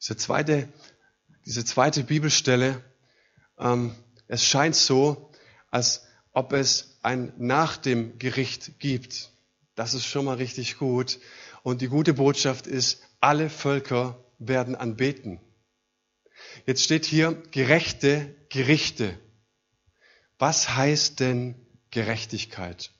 Diese 0.00 0.16
zweite, 0.16 0.72
diese 1.44 1.66
zweite 1.66 2.04
Bibelstelle, 2.04 2.82
ähm, 3.58 3.94
es 4.28 4.46
scheint 4.46 4.76
so, 4.76 5.30
als 5.70 6.06
ob 6.32 6.54
es 6.54 6.96
ein 7.02 7.34
nach 7.36 7.76
dem 7.76 8.18
Gericht 8.18 8.78
gibt. 8.78 9.33
Das 9.74 9.94
ist 9.94 10.06
schon 10.06 10.24
mal 10.24 10.36
richtig 10.36 10.78
gut. 10.78 11.18
Und 11.62 11.80
die 11.80 11.88
gute 11.88 12.14
Botschaft 12.14 12.66
ist, 12.66 13.02
alle 13.20 13.50
Völker 13.50 14.24
werden 14.38 14.74
anbeten. 14.74 15.40
Jetzt 16.66 16.82
steht 16.84 17.04
hier 17.04 17.32
gerechte 17.50 18.34
Gerichte. 18.50 19.18
Was 20.38 20.76
heißt 20.76 21.20
denn 21.20 21.54
Gerechtigkeit? 21.90 22.92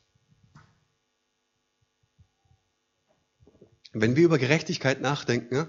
Wenn 3.92 4.16
wir 4.16 4.24
über 4.24 4.38
Gerechtigkeit 4.38 5.00
nachdenken 5.00 5.68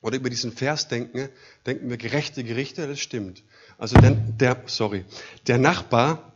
oder 0.00 0.16
über 0.16 0.30
diesen 0.30 0.52
Vers 0.52 0.88
denken, 0.88 1.28
denken 1.66 1.90
wir 1.90 1.98
gerechte 1.98 2.42
Gerichte, 2.42 2.86
das 2.86 3.00
stimmt. 3.00 3.44
Also 3.76 3.96
der, 4.00 4.12
der 4.12 4.62
sorry, 4.66 5.04
der 5.46 5.58
Nachbar 5.58 6.29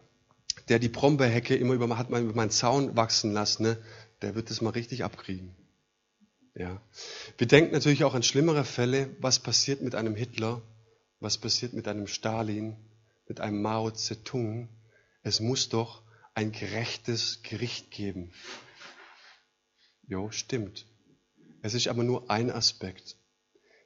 der 0.69 0.79
die 0.79 0.89
Brombeerhecke 0.89 1.55
immer 1.55 1.75
über, 1.75 1.99
hat 1.99 2.11
man 2.11 2.25
über 2.25 2.35
meinen 2.35 2.51
Zaun 2.51 2.97
wachsen 2.97 3.33
lassen, 3.33 3.65
ne? 3.65 3.79
der 4.23 4.35
wird 4.35 4.51
das 4.51 4.61
mal 4.61 4.71
richtig 4.71 5.05
abkriegen. 5.05 5.55
Ja. 6.55 6.81
Wir 7.37 7.47
denken 7.47 7.73
natürlich 7.73 8.05
auch 8.05 8.15
an 8.15 8.23
schlimmere 8.23 8.65
Fälle. 8.65 9.15
Was 9.21 9.41
passiert 9.41 9.83
mit 9.83 9.95
einem 9.95 10.15
Hitler? 10.15 10.63
Was 11.21 11.39
passiert 11.39 11.73
mit 11.73 11.89
einem 11.89 12.07
Stalin? 12.07 12.77
Mit 13.27 13.41
einem 13.41 13.61
Mao 13.61 13.91
Zedong? 13.91 14.69
Es 15.23 15.41
muss 15.41 15.69
doch 15.69 16.03
ein 16.35 16.53
gerechtes 16.53 17.43
Gericht 17.43 17.91
geben. 17.91 18.33
Jo, 20.07 20.31
stimmt. 20.31 20.87
Es 21.63 21.75
ist 21.75 21.89
aber 21.89 22.05
nur 22.05 22.31
ein 22.31 22.51
Aspekt. 22.51 23.17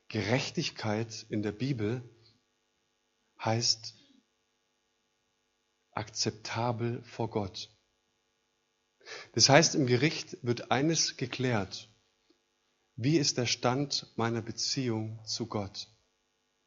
Gerechtigkeit 0.08 1.26
in 1.28 1.42
der 1.42 1.52
Bibel 1.52 2.02
heißt 3.42 3.94
akzeptabel 5.98 7.02
vor 7.02 7.28
Gott. 7.28 7.70
Das 9.32 9.48
heißt, 9.48 9.74
im 9.74 9.86
Gericht 9.86 10.38
wird 10.42 10.70
eines 10.70 11.16
geklärt. 11.16 11.88
Wie 12.96 13.16
ist 13.16 13.38
der 13.38 13.46
Stand 13.46 14.06
meiner 14.16 14.42
Beziehung 14.42 15.18
zu 15.24 15.46
Gott? 15.46 15.88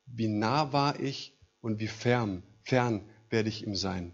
Wie 0.06 0.28
nah 0.28 0.74
war 0.74 1.00
ich 1.00 1.38
und 1.62 1.80
wie 1.80 1.88
fern, 1.88 2.44
fern 2.64 3.08
werde 3.30 3.50
ich 3.50 3.66
ihm 3.66 3.76
sein? 3.76 4.14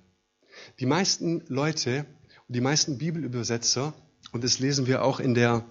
Die 0.80 0.86
meisten 0.86 1.44
Leute 1.48 2.06
und 2.48 2.56
die 2.56 2.62
meisten 2.62 2.98
Bibelübersetzer, 2.98 3.94
und 4.32 4.44
das 4.44 4.60
lesen 4.60 4.88
wir 4.88 5.04
auch 5.04 5.20
in 5.20 5.34
der 5.34 5.66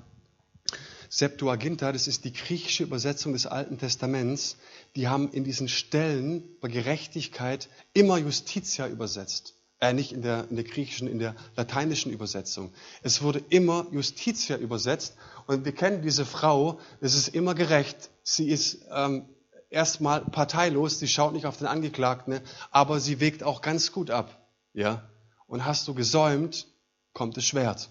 Septuaginta, 1.09 1.93
das 1.93 2.09
ist 2.09 2.25
die 2.25 2.33
griechische 2.33 2.83
Übersetzung 2.83 3.33
des 3.33 3.47
Alten 3.47 3.79
Testaments, 3.79 4.57
die 4.97 5.09
haben 5.09 5.31
in 5.31 5.45
diesen 5.45 5.69
Stellen 5.69 6.43
bei 6.61 6.69
Gerechtigkeit 6.69 7.69
immer 7.93 8.17
Justitia 8.17 8.89
übersetzt. 8.89 9.55
Äh, 9.79 9.93
nicht 9.93 10.13
in 10.13 10.23
der, 10.23 10.49
in 10.49 10.57
der 10.57 10.65
griechischen, 10.65 11.07
in 11.07 11.19
der 11.19 11.37
lateinischen 11.55 12.11
Übersetzung. 12.11 12.73
Es 13.03 13.21
wurde 13.21 13.43
immer 13.51 13.87
Justitia 13.93 14.57
übersetzt. 14.57 15.17
Und 15.47 15.67
wir 15.67 15.73
kennen 15.73 16.01
diese 16.01 16.25
Frau, 16.25 16.81
es 17.03 17.15
ist 17.15 17.29
immer 17.29 17.55
gerecht. 17.55 18.11
Sie 18.23 18.49
ist 18.49 18.87
ähm, 18.91 19.29
erstmal 19.69 20.23
parteilos, 20.23 20.99
sie 20.99 21.09
schaut 21.09 21.35
nicht 21.35 21.45
auf 21.45 21.59
den 21.59 21.67
Angeklagten, 21.67 22.41
aber 22.71 22.99
sie 22.99 23.21
wägt 23.21 23.43
auch 23.43 23.61
ganz 23.61 23.93
gut 23.93 24.11
ab. 24.11 24.49
Ja? 24.73 25.11
Und 25.47 25.67
hast 25.67 25.87
du 25.89 25.95
gesäumt, 25.95 26.67
kommt 27.13 27.37
das 27.37 27.45
Schwert. 27.45 27.91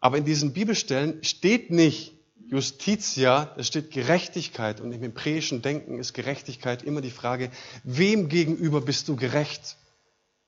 Aber 0.00 0.18
in 0.18 0.26
diesen 0.26 0.52
Bibelstellen 0.52 1.24
steht 1.24 1.70
nicht 1.70 2.15
Justitia, 2.48 3.54
es 3.56 3.66
steht 3.66 3.90
Gerechtigkeit. 3.90 4.80
Und 4.80 4.92
im 4.92 5.02
hebräischen 5.02 5.62
Denken 5.62 5.98
ist 5.98 6.12
Gerechtigkeit 6.12 6.82
immer 6.82 7.00
die 7.00 7.10
Frage, 7.10 7.50
wem 7.82 8.28
gegenüber 8.28 8.80
bist 8.80 9.08
du 9.08 9.16
gerecht? 9.16 9.76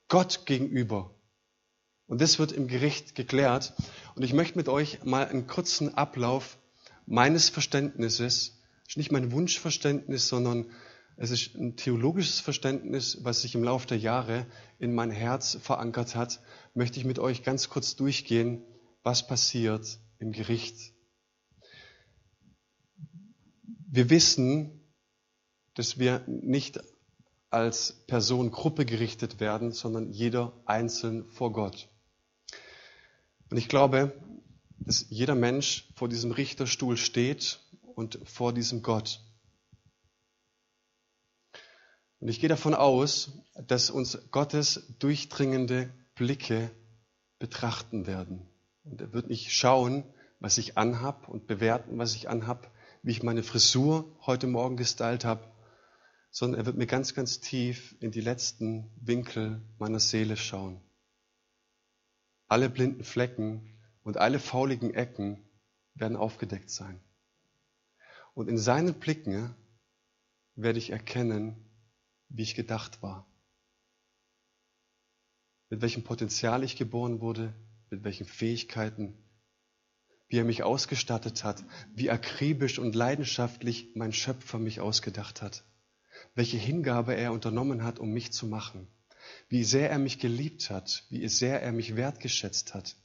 Gott 0.07 0.45
gegenüber. 0.45 1.13
Und 2.07 2.21
das 2.21 2.39
wird 2.39 2.51
im 2.51 2.67
Gericht 2.67 3.15
geklärt. 3.15 3.73
Und 4.15 4.23
ich 4.23 4.33
möchte 4.33 4.57
mit 4.57 4.67
euch 4.67 5.03
mal 5.03 5.27
einen 5.27 5.45
kurzen 5.45 5.93
Ablauf 5.93 6.57
meines 7.05 7.49
Verständnisses, 7.49 8.59
ist 8.87 8.97
nicht 8.97 9.11
mein 9.11 9.31
Wunschverständnis, 9.31 10.27
sondern 10.27 10.65
es 11.17 11.31
ist 11.31 11.53
ein 11.55 11.75
theologisches 11.75 12.39
Verständnis, 12.39 13.19
was 13.23 13.41
sich 13.41 13.53
im 13.53 13.63
Laufe 13.63 13.87
der 13.87 13.97
Jahre 13.97 14.47
in 14.79 14.95
mein 14.95 15.11
Herz 15.11 15.57
verankert 15.61 16.15
hat, 16.15 16.39
möchte 16.73 16.97
ich 16.97 17.05
mit 17.05 17.19
euch 17.19 17.43
ganz 17.43 17.69
kurz 17.69 17.95
durchgehen, 17.95 18.63
was 19.03 19.27
passiert 19.27 19.99
im 20.17 20.31
Gericht. 20.31 20.93
Wir 23.91 24.11
wissen, 24.11 24.87
dass 25.73 25.97
wir 25.97 26.23
nicht 26.27 26.79
als 27.49 27.93
Personengruppe 28.05 28.85
gerichtet 28.85 29.39
werden, 29.39 29.71
sondern 29.71 30.11
jeder 30.11 30.53
einzeln 30.65 31.27
vor 31.31 31.51
Gott. 31.51 31.89
Und 33.49 33.57
ich 33.57 33.67
glaube, 33.67 34.13
dass 34.77 35.07
jeder 35.09 35.33
Mensch 35.33 35.89
vor 35.95 36.07
diesem 36.07 36.29
Richterstuhl 36.31 36.97
steht 36.97 37.61
und 37.95 38.19
vor 38.25 38.53
diesem 38.53 38.83
Gott. 38.83 39.21
Und 42.19 42.27
ich 42.27 42.39
gehe 42.39 42.49
davon 42.49 42.75
aus, 42.75 43.31
dass 43.67 43.89
uns 43.89 44.19
Gottes 44.29 44.93
durchdringende 44.99 45.91
Blicke 46.13 46.69
betrachten 47.39 48.05
werden. 48.05 48.47
Und 48.83 49.01
er 49.01 49.13
wird 49.13 49.29
nicht 49.29 49.51
schauen, 49.51 50.03
was 50.39 50.59
ich 50.59 50.77
anhab 50.77 51.27
und 51.27 51.47
bewerten, 51.47 51.97
was 51.97 52.13
ich 52.13 52.29
anhab, 52.29 52.71
wie 53.01 53.11
ich 53.11 53.23
meine 53.23 53.43
Frisur 53.43 54.17
heute 54.25 54.47
Morgen 54.47 54.77
gestylt 54.77 55.25
habe, 55.25 55.49
sondern 56.31 56.61
er 56.61 56.65
wird 56.65 56.77
mir 56.77 56.87
ganz, 56.87 57.13
ganz 57.13 57.39
tief 57.39 57.95
in 57.99 58.11
die 58.11 58.21
letzten 58.21 58.91
Winkel 58.99 59.61
meiner 59.77 59.99
Seele 59.99 60.37
schauen. 60.37 60.81
Alle 62.47 62.69
blinden 62.69 63.03
Flecken 63.03 63.79
und 64.03 64.17
alle 64.17 64.39
fauligen 64.39 64.93
Ecken 64.93 65.47
werden 65.93 66.17
aufgedeckt 66.17 66.69
sein. 66.69 66.99
Und 68.33 68.47
in 68.47 68.57
seinen 68.57 68.95
Blicken 68.95 69.55
werde 70.55 70.79
ich 70.79 70.89
erkennen, 70.89 71.69
wie 72.27 72.43
ich 72.43 72.55
gedacht 72.55 73.01
war. 73.01 73.25
Mit 75.69 75.81
welchem 75.81 76.03
Potenzial 76.03 76.63
ich 76.63 76.75
geboren 76.75 77.21
wurde, 77.21 77.53
mit 77.89 78.03
welchen 78.03 78.25
Fähigkeiten, 78.25 79.17
wie 80.29 80.37
er 80.37 80.45
mich 80.45 80.63
ausgestattet 80.63 81.43
hat, 81.43 81.63
wie 81.93 82.11
akribisch 82.11 82.79
und 82.79 82.95
leidenschaftlich 82.95 83.89
mein 83.95 84.13
Schöpfer 84.13 84.59
mich 84.59 84.79
ausgedacht 84.79 85.41
hat, 85.41 85.63
welche 86.35 86.57
Hingabe 86.57 87.15
er 87.15 87.33
unternommen 87.33 87.83
hat, 87.83 87.99
um 87.99 88.11
mich 88.11 88.31
zu 88.31 88.45
machen, 88.45 88.87
wie 89.49 89.63
sehr 89.63 89.89
er 89.89 89.99
mich 89.99 90.19
geliebt 90.19 90.69
hat, 90.69 91.05
wie 91.09 91.27
sehr 91.27 91.61
er 91.61 91.71
mich 91.71 91.95
wertgeschätzt 91.95 92.73
hat. 92.73 92.95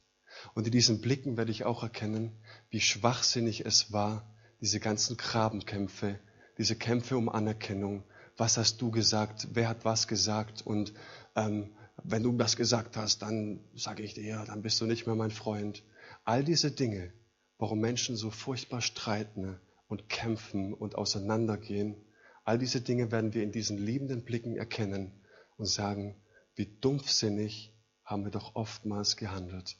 Und 0.53 0.67
in 0.67 0.71
diesen 0.71 1.01
Blicken 1.01 1.37
werde 1.37 1.51
ich 1.51 1.65
auch 1.65 1.81
erkennen, 1.81 2.31
wie 2.69 2.81
schwachsinnig 2.81 3.65
es 3.65 3.91
war, 3.91 4.31
diese 4.61 4.79
ganzen 4.79 5.17
Grabenkämpfe, 5.17 6.19
diese 6.57 6.75
Kämpfe 6.75 7.17
um 7.17 7.29
Anerkennung, 7.29 8.03
was 8.37 8.57
hast 8.57 8.81
du 8.81 8.91
gesagt, 8.91 9.47
wer 9.53 9.69
hat 9.69 9.85
was 9.85 10.07
gesagt 10.07 10.61
und 10.65 10.93
ähm, 11.35 11.71
wenn 12.03 12.23
du 12.23 12.33
das 12.33 12.55
gesagt 12.57 12.97
hast, 12.97 13.21
dann 13.21 13.61
sage 13.73 14.03
ich 14.03 14.13
dir, 14.13 14.43
dann 14.45 14.61
bist 14.61 14.79
du 14.81 14.85
nicht 14.85 15.05
mehr 15.07 15.15
mein 15.15 15.31
Freund. 15.31 15.81
All 16.25 16.43
diese 16.43 16.71
Dinge, 16.71 17.13
warum 17.59 17.79
Menschen 17.79 18.15
so 18.15 18.31
furchtbar 18.31 18.81
streiten 18.81 19.59
und 19.87 20.09
kämpfen 20.09 20.73
und 20.73 20.95
auseinandergehen, 20.95 21.95
all 22.43 22.57
diese 22.57 22.81
Dinge 22.81 23.11
werden 23.11 23.35
wir 23.35 23.43
in 23.43 23.51
diesen 23.51 23.77
liebenden 23.77 24.25
Blicken 24.25 24.57
erkennen 24.57 25.11
und 25.57 25.67
sagen, 25.67 26.19
wie 26.55 26.65
dumpfsinnig 26.65 27.73
haben 28.03 28.23
wir 28.23 28.31
doch 28.31 28.55
oftmals 28.55 29.17
gehandelt. 29.17 29.77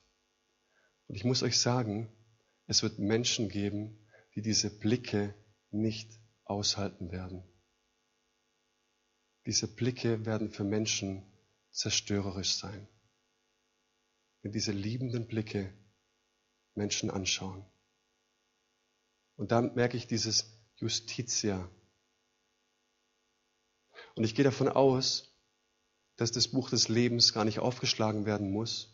Und 1.08 1.16
ich 1.16 1.24
muss 1.24 1.42
euch 1.42 1.60
sagen, 1.60 2.12
es 2.68 2.84
wird 2.84 3.00
Menschen 3.00 3.50
geben, 3.50 3.98
die 4.36 4.44
diese 4.44 4.70
Blicke 4.70 5.34
nicht 5.72 6.20
aushalten 6.44 7.12
werden. 7.12 7.44
Diese 9.48 9.68
Blicke 9.68 10.26
werden 10.28 10.52
für 10.52 10.64
Menschen 10.64 11.24
zerstörerisch 11.72 12.54
sein, 12.56 12.88
wenn 14.42 14.52
diese 14.52 14.72
liebenden 14.72 15.28
Blicke 15.28 15.74
Menschen 16.76 17.10
anschauen. 17.10 17.66
Und 19.38 19.52
dann 19.52 19.74
merke 19.76 19.98
ich 19.98 20.08
dieses 20.08 20.58
Justitia. 20.78 21.70
Und 24.16 24.24
ich 24.24 24.36
gehe 24.36 24.46
davon 24.46 24.70
aus, 24.70 25.34
dass 26.16 26.32
das 26.32 26.48
Buch 26.48 26.70
des 26.70 26.88
Lebens 26.88 27.34
gar 27.34 27.46
nicht 27.46 27.60
aufgeschlagen 27.60 28.26
werden 28.26 28.52
muss, 28.52 28.94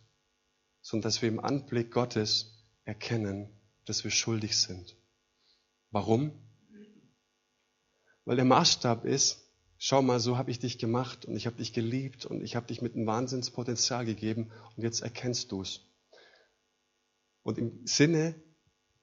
sondern 0.81 1.03
dass 1.03 1.21
wir 1.21 1.29
im 1.29 1.39
Anblick 1.39 1.91
Gottes 1.91 2.65
erkennen, 2.83 3.49
dass 3.85 4.03
wir 4.03 4.11
schuldig 4.11 4.57
sind. 4.57 4.95
Warum? 5.91 6.31
Weil 8.25 8.35
der 8.35 8.45
Maßstab 8.45 9.05
ist, 9.05 9.51
schau 9.77 10.01
mal, 10.01 10.19
so 10.19 10.37
habe 10.37 10.51
ich 10.51 10.59
dich 10.59 10.77
gemacht 10.77 11.25
und 11.25 11.35
ich 11.35 11.45
habe 11.45 11.57
dich 11.57 11.73
geliebt 11.73 12.25
und 12.25 12.41
ich 12.41 12.55
habe 12.55 12.67
dich 12.67 12.81
mit 12.81 12.95
einem 12.95 13.05
Wahnsinnspotenzial 13.05 14.05
gegeben 14.05 14.51
und 14.75 14.83
jetzt 14.83 15.01
erkennst 15.01 15.51
du 15.51 15.61
es. 15.61 15.81
Und 17.43 17.57
im 17.57 17.85
Sinne 17.85 18.35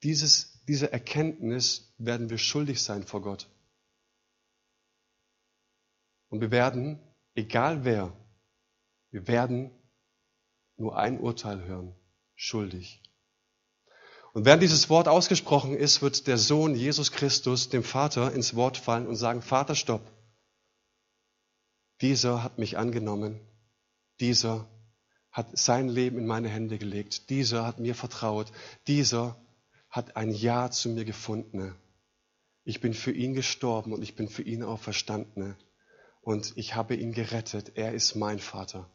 dieses, 0.02 0.62
dieser 0.64 0.92
Erkenntnis 0.92 1.94
werden 1.98 2.30
wir 2.30 2.38
schuldig 2.38 2.82
sein 2.82 3.02
vor 3.02 3.22
Gott. 3.22 3.48
Und 6.28 6.40
wir 6.40 6.50
werden, 6.50 7.00
egal 7.34 7.84
wer, 7.84 8.12
wir 9.10 9.26
werden 9.26 9.70
nur 10.76 10.96
ein 10.96 11.18
Urteil 11.18 11.64
hören, 11.64 11.94
schuldig. 12.34 13.02
Und 14.34 14.44
während 14.44 14.62
dieses 14.62 14.90
Wort 14.90 15.08
ausgesprochen 15.08 15.74
ist, 15.74 16.02
wird 16.02 16.26
der 16.26 16.38
Sohn 16.38 16.74
Jesus 16.74 17.10
Christus 17.10 17.70
dem 17.70 17.82
Vater 17.82 18.32
ins 18.32 18.54
Wort 18.54 18.76
fallen 18.76 19.06
und 19.06 19.16
sagen, 19.16 19.42
Vater, 19.42 19.74
stopp. 19.74 20.12
Dieser 22.00 22.44
hat 22.44 22.58
mich 22.58 22.78
angenommen. 22.78 23.40
Dieser 24.20 24.68
hat 25.38 25.56
sein 25.56 25.88
Leben 25.88 26.18
in 26.18 26.26
meine 26.26 26.48
Hände 26.48 26.76
gelegt. 26.78 27.30
Dieser 27.30 27.66
hat 27.66 27.78
mir 27.78 27.94
vertraut. 27.94 28.52
Dieser 28.86 29.40
hat 29.88 30.16
ein 30.16 30.30
Ja 30.30 30.70
zu 30.70 30.90
mir 30.90 31.04
gefunden. 31.04 31.74
Ich 32.64 32.80
bin 32.80 32.92
für 32.92 33.12
ihn 33.12 33.32
gestorben 33.32 33.92
und 33.92 34.02
ich 34.02 34.16
bin 34.16 34.28
für 34.28 34.42
ihn 34.42 34.62
auch 34.62 34.80
verstanden. 34.80 35.56
Und 36.20 36.52
ich 36.56 36.74
habe 36.74 36.94
ihn 36.94 37.12
gerettet. 37.12 37.72
Er 37.76 37.94
ist 37.94 38.16
mein 38.16 38.38
Vater. 38.38 38.90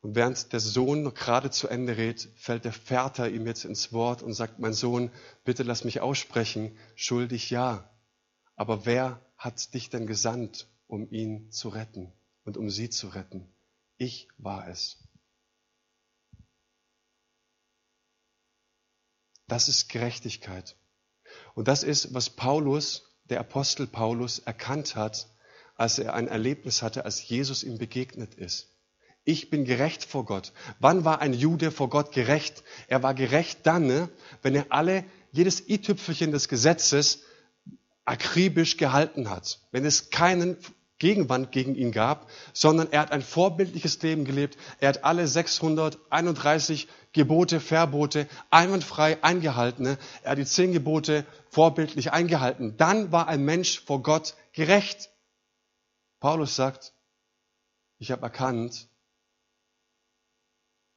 Und 0.00 0.14
während 0.14 0.52
der 0.52 0.60
Sohn 0.60 1.02
noch 1.02 1.14
gerade 1.14 1.50
zu 1.50 1.68
Ende 1.68 1.96
redet, 1.96 2.30
fällt 2.36 2.64
der 2.64 2.72
Vater 2.72 3.28
ihm 3.28 3.46
jetzt 3.46 3.64
ins 3.64 3.92
Wort 3.92 4.22
und 4.22 4.32
sagt, 4.32 4.58
mein 4.58 4.72
Sohn, 4.72 5.10
bitte 5.44 5.64
lass 5.64 5.84
mich 5.84 6.00
aussprechen. 6.00 6.78
Schuldig 6.94 7.50
ja. 7.50 7.90
Aber 8.56 8.86
wer 8.86 9.20
hat 9.36 9.74
dich 9.74 9.90
denn 9.90 10.06
gesandt? 10.06 10.68
um 10.86 11.10
ihn 11.10 11.50
zu 11.50 11.68
retten 11.68 12.12
und 12.44 12.56
um 12.56 12.70
sie 12.70 12.90
zu 12.90 13.08
retten. 13.08 13.52
Ich 13.96 14.28
war 14.38 14.68
es. 14.68 14.98
Das 19.48 19.68
ist 19.68 19.88
Gerechtigkeit. 19.88 20.76
Und 21.54 21.68
das 21.68 21.82
ist, 21.82 22.14
was 22.14 22.30
Paulus, 22.30 23.14
der 23.24 23.40
Apostel 23.40 23.86
Paulus, 23.86 24.38
erkannt 24.38 24.96
hat, 24.96 25.28
als 25.76 25.98
er 25.98 26.14
ein 26.14 26.28
Erlebnis 26.28 26.82
hatte, 26.82 27.04
als 27.04 27.26
Jesus 27.26 27.62
ihm 27.62 27.78
begegnet 27.78 28.34
ist. 28.34 28.68
Ich 29.24 29.48
bin 29.48 29.64
gerecht 29.64 30.04
vor 30.04 30.26
Gott. 30.26 30.52
Wann 30.80 31.04
war 31.04 31.20
ein 31.20 31.32
Jude 31.32 31.70
vor 31.70 31.88
Gott 31.88 32.12
gerecht? 32.12 32.62
Er 32.88 33.02
war 33.02 33.14
gerecht 33.14 33.60
dann, 33.64 33.86
ne, 33.86 34.10
wenn 34.42 34.54
er 34.54 34.66
alle, 34.68 35.04
jedes 35.32 35.66
i-Tüpfelchen 35.68 36.30
des 36.30 36.48
Gesetzes 36.48 37.20
akribisch 38.04 38.76
gehalten 38.76 39.30
hat. 39.30 39.60
Wenn 39.72 39.84
es 39.86 40.10
keinen 40.10 40.58
Gegenwand 40.98 41.50
gegen 41.50 41.74
ihn 41.74 41.90
gab, 41.90 42.30
sondern 42.52 42.90
er 42.92 43.00
hat 43.00 43.10
ein 43.10 43.22
vorbildliches 43.22 44.00
Leben 44.02 44.24
gelebt. 44.24 44.56
Er 44.78 44.90
hat 44.90 45.04
alle 45.04 45.26
631 45.26 46.88
Gebote, 47.12 47.60
Verbote 47.60 48.28
einwandfrei 48.50 49.22
eingehalten. 49.22 49.98
Er 50.22 50.30
hat 50.30 50.38
die 50.38 50.44
zehn 50.44 50.72
Gebote 50.72 51.26
vorbildlich 51.50 52.12
eingehalten. 52.12 52.76
Dann 52.76 53.10
war 53.10 53.26
ein 53.26 53.44
Mensch 53.44 53.80
vor 53.84 54.02
Gott 54.02 54.34
gerecht. 54.52 55.10
Paulus 56.20 56.54
sagt, 56.54 56.92
ich 57.98 58.12
habe 58.12 58.22
erkannt, 58.22 58.88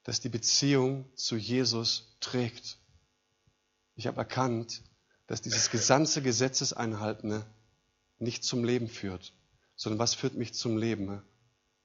dass 0.04 0.22
die 0.22 0.30
Beziehung 0.30 1.06
zu 1.16 1.36
Jesus 1.36 2.16
trägt. 2.20 2.78
Ich 3.96 4.06
habe 4.06 4.18
erkannt, 4.18 4.84
dass 5.26 5.42
dieses 5.42 5.72
gesamte 5.72 6.22
Gesetzeseinhalten 6.22 7.44
nicht 8.20 8.44
zum 8.44 8.64
Leben 8.64 8.88
führt 8.88 9.34
sondern 9.78 10.00
was 10.00 10.16
führt 10.16 10.34
mich 10.34 10.54
zum 10.54 10.76
Leben? 10.76 11.24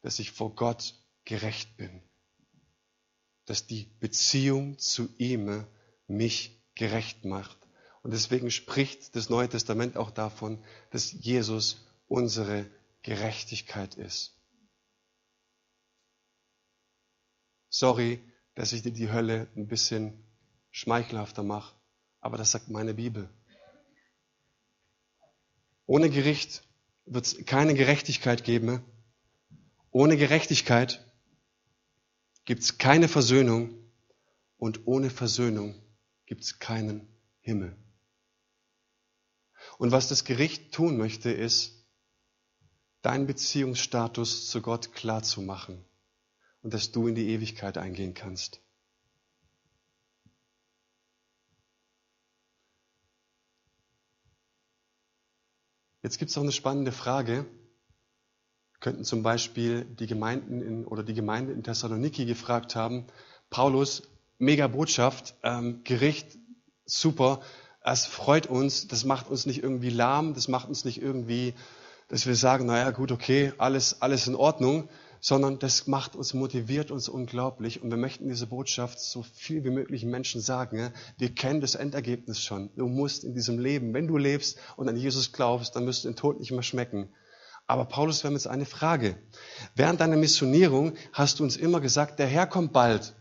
Dass 0.01 0.19
ich 0.19 0.33
vor 0.33 0.57
Gott 0.57 0.97
gerecht 1.25 1.77
bin. 1.77 2.03
Dass 3.45 3.67
die 3.69 3.85
Beziehung 4.01 4.79
zu 4.79 5.09
ihm 5.19 5.65
mich 6.09 6.61
gerecht 6.75 7.25
macht. 7.25 7.57
Und 8.03 8.13
deswegen 8.13 8.51
spricht 8.51 9.15
das 9.15 9.29
Neue 9.29 9.49
Testament 9.49 9.97
auch 9.97 10.11
davon, 10.11 10.65
dass 10.91 11.13
Jesus 11.13 11.87
unsere 12.09 12.69
Gerechtigkeit 13.03 13.95
ist. 13.95 14.35
Sorry, 17.69 18.21
dass 18.55 18.73
ich 18.73 18.83
dir 18.83 18.93
die 18.93 19.11
Hölle 19.11 19.49
ein 19.57 19.67
bisschen 19.67 20.25
schmeichelhafter 20.71 21.43
mache, 21.43 21.75
aber 22.21 22.37
das 22.37 22.51
sagt 22.51 22.69
meine 22.69 22.95
Bibel. 22.95 23.29
Ohne 25.87 26.11
Gericht 26.11 26.63
wird 27.07 27.27
es 27.27 27.47
keine 27.47 27.75
Gerechtigkeit 27.75 28.45
geben. 28.45 28.83
Ohne 29.91 30.17
Gerechtigkeit 30.17 31.05
gibt 32.45 32.63
es 32.63 32.79
keine 32.79 33.09
Versöhnung 33.09 33.75
und 34.57 34.87
ohne 34.87 35.11
Versöhnung 35.11 35.75
gibt 36.27 36.45
es 36.45 36.59
keinen 36.59 37.07
Himmel. 37.41 37.77
Und 39.79 39.93
was 39.93 40.09
das 40.09 40.25
Gericht 40.25 40.73
tun 40.73 40.97
möchte, 40.97 41.31
ist, 41.31 41.85
deinen 43.03 43.27
Beziehungsstatus 43.27 44.49
zu 44.49 44.63
Gott 44.63 44.93
klar 44.93 45.23
zu 45.23 45.43
machen 45.43 45.85
und 46.63 46.73
dass 46.73 46.93
du 46.93 47.09
in 47.09 47.15
die 47.15 47.29
Ewigkeit 47.31 47.79
eingehen 47.79 48.15
kannst. 48.15 48.61
Jetzt 56.03 56.19
gibt 56.19 56.31
es 56.31 56.37
noch 56.37 56.43
eine 56.43 56.53
spannende 56.53 56.91
Frage. 56.91 57.47
Könnten 58.81 59.05
zum 59.05 59.23
Beispiel 59.23 59.85
die 59.85 60.09
Gemeinden 60.09 60.61
in, 60.61 60.85
oder 60.85 61.05
die 61.05 61.15
Gemeinde 61.15 61.53
in 61.53 61.63
Thessaloniki 61.63 62.25
gefragt 62.25 62.75
haben, 62.75 63.07
Paulus, 63.51 64.03
mega 64.39 64.67
Botschaft, 64.67 65.37
ähm, 65.45 65.85
Gericht, 65.85 66.37
super, 66.85 67.41
es 67.85 68.07
freut 68.07 68.49
uns, 68.49 68.89
das 68.89 69.05
macht 69.05 69.29
uns 69.29 69.47
nicht 69.47 69.63
irgendwie 69.63 69.91
lahm, 69.91 70.35
das 70.35 70.49
macht 70.49 70.69
uns 70.69 70.85
nicht 70.85 71.01
irgendwie, 71.01 71.55
dass 72.09 72.27
wir 72.27 72.35
sagen, 72.35 72.67
naja, 72.67 72.91
gut, 72.91 73.13
okay, 73.13 73.53
alles, 73.59 74.03
alles 74.03 74.27
in 74.27 74.35
Ordnung, 74.35 74.89
sondern 75.23 75.61
das 75.61 75.87
macht 75.87 76.17
uns, 76.17 76.35
motiviert 76.35 76.91
uns 76.91 77.09
unglaublich 77.09 77.81
und 77.81 77.91
wir 77.91 77.97
möchten 77.97 78.29
diese 78.29 78.49
Botschaft 78.49 78.99
so 79.01 79.23
viel 79.23 79.63
wie 79.63 79.71
möglich 79.71 80.05
Menschen 80.05 80.41
sagen. 80.41 80.79
Ja? 80.79 80.91
Wir 81.17 81.33
kennen 81.33 81.61
das 81.61 81.77
Endergebnis 81.77 82.43
schon. 82.43 82.71
Du 82.77 82.89
musst 82.89 83.23
in 83.23 83.33
diesem 83.33 83.61
Leben, 83.61 83.95
wenn 83.95 84.09
du 84.09 84.19
lebst 84.19 84.59
und 84.77 84.89
an 84.89 84.97
Jesus 84.97 85.33
glaubst, 85.33 85.77
dann 85.77 85.87
wirst 85.87 86.05
du 86.05 86.09
den 86.09 86.17
Tod 86.17 86.41
nicht 86.41 86.51
mehr 86.51 86.65
schmecken. 86.65 87.09
Aber 87.69 87.85
Paulus, 87.85 88.25
wir 88.25 88.29
haben 88.29 88.35
jetzt 88.35 88.49
eine 88.49 88.67
Frage. 88.67 89.17
Während 89.77 90.01
deiner 90.01 90.17
Missionierung 90.17 90.95
hast 91.13 91.39
du 91.39 91.45
uns 91.45 91.57
immer 91.57 91.81
gesagt, 91.81 92.19
der 92.19 92.27
Herr 92.27 92.49
kommt 92.49 92.73
bald. 92.73 93.15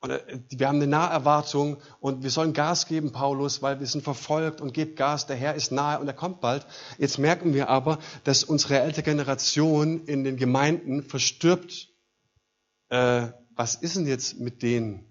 Und 0.00 0.10
äh, 0.10 0.40
wir 0.48 0.68
haben 0.68 0.76
eine 0.76 0.86
Naherwartung 0.86 1.76
und 2.00 2.22
wir 2.22 2.30
sollen 2.30 2.52
Gas 2.52 2.86
geben, 2.86 3.12
Paulus, 3.12 3.62
weil 3.62 3.80
wir 3.80 3.86
sind 3.86 4.02
verfolgt 4.02 4.60
und 4.60 4.72
gebt 4.72 4.96
Gas, 4.96 5.26
der 5.26 5.36
Herr 5.36 5.54
ist 5.54 5.72
nahe 5.72 6.00
und 6.00 6.08
er 6.08 6.14
kommt 6.14 6.40
bald. 6.40 6.66
Jetzt 6.98 7.18
merken 7.18 7.54
wir 7.54 7.68
aber, 7.68 7.98
dass 8.24 8.44
unsere 8.44 8.80
ältere 8.80 9.02
Generation 9.02 10.06
in 10.06 10.24
den 10.24 10.36
Gemeinden 10.36 11.02
verstirbt. 11.02 11.88
Äh, 12.88 13.28
was 13.54 13.74
ist 13.74 13.96
denn 13.96 14.06
jetzt 14.06 14.40
mit 14.40 14.62
denen? 14.62 15.04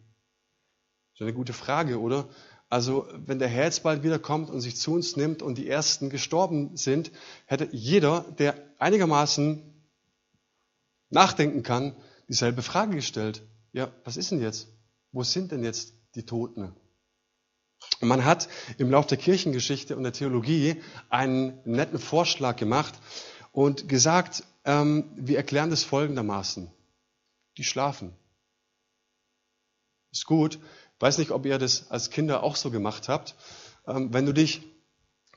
So 1.13 1.23
eine 1.23 1.33
gute 1.33 1.53
Frage, 1.53 1.99
oder? 1.99 2.27
Also, 2.69 3.07
wenn 3.13 3.39
der 3.39 3.47
Herr 3.47 3.65
jetzt 3.65 3.83
bald 3.83 4.03
wiederkommt 4.03 4.49
und 4.49 4.61
sich 4.61 4.77
zu 4.77 4.93
uns 4.93 5.15
nimmt 5.15 5.41
und 5.41 5.57
die 5.57 5.67
Ersten 5.67 6.09
gestorben 6.09 6.77
sind, 6.77 7.11
hätte 7.45 7.67
jeder, 7.71 8.25
der 8.37 8.55
einigermaßen 8.77 9.61
nachdenken 11.09 11.63
kann, 11.63 11.95
dieselbe 12.27 12.61
Frage 12.61 12.95
gestellt. 12.95 13.43
Ja, 13.71 13.91
was 14.03 14.17
ist 14.17 14.31
denn 14.31 14.41
jetzt? 14.41 14.67
Wo 15.11 15.23
sind 15.23 15.51
denn 15.51 15.63
jetzt 15.63 15.93
die 16.15 16.25
Toten? 16.25 16.75
Man 18.01 18.25
hat 18.25 18.49
im 18.77 18.91
Lauf 18.91 19.07
der 19.07 19.17
Kirchengeschichte 19.17 19.95
und 19.95 20.03
der 20.03 20.13
Theologie 20.13 20.81
einen 21.09 21.59
netten 21.65 21.99
Vorschlag 21.99 22.55
gemacht 22.57 22.93
und 23.51 23.89
gesagt, 23.89 24.43
ähm, 24.65 25.11
wir 25.15 25.37
erklären 25.37 25.69
das 25.69 25.83
folgendermaßen. 25.83 26.71
Die 27.57 27.63
schlafen. 27.63 28.13
Ist 30.11 30.25
gut. 30.25 30.55
Ich 30.55 31.01
weiß 31.01 31.17
nicht, 31.17 31.31
ob 31.31 31.45
ihr 31.45 31.57
das 31.57 31.89
als 31.89 32.09
Kinder 32.09 32.43
auch 32.43 32.55
so 32.55 32.71
gemacht 32.71 33.09
habt. 33.09 33.35
Ähm, 33.87 34.13
wenn 34.13 34.25
du 34.25 34.33
dich 34.33 34.61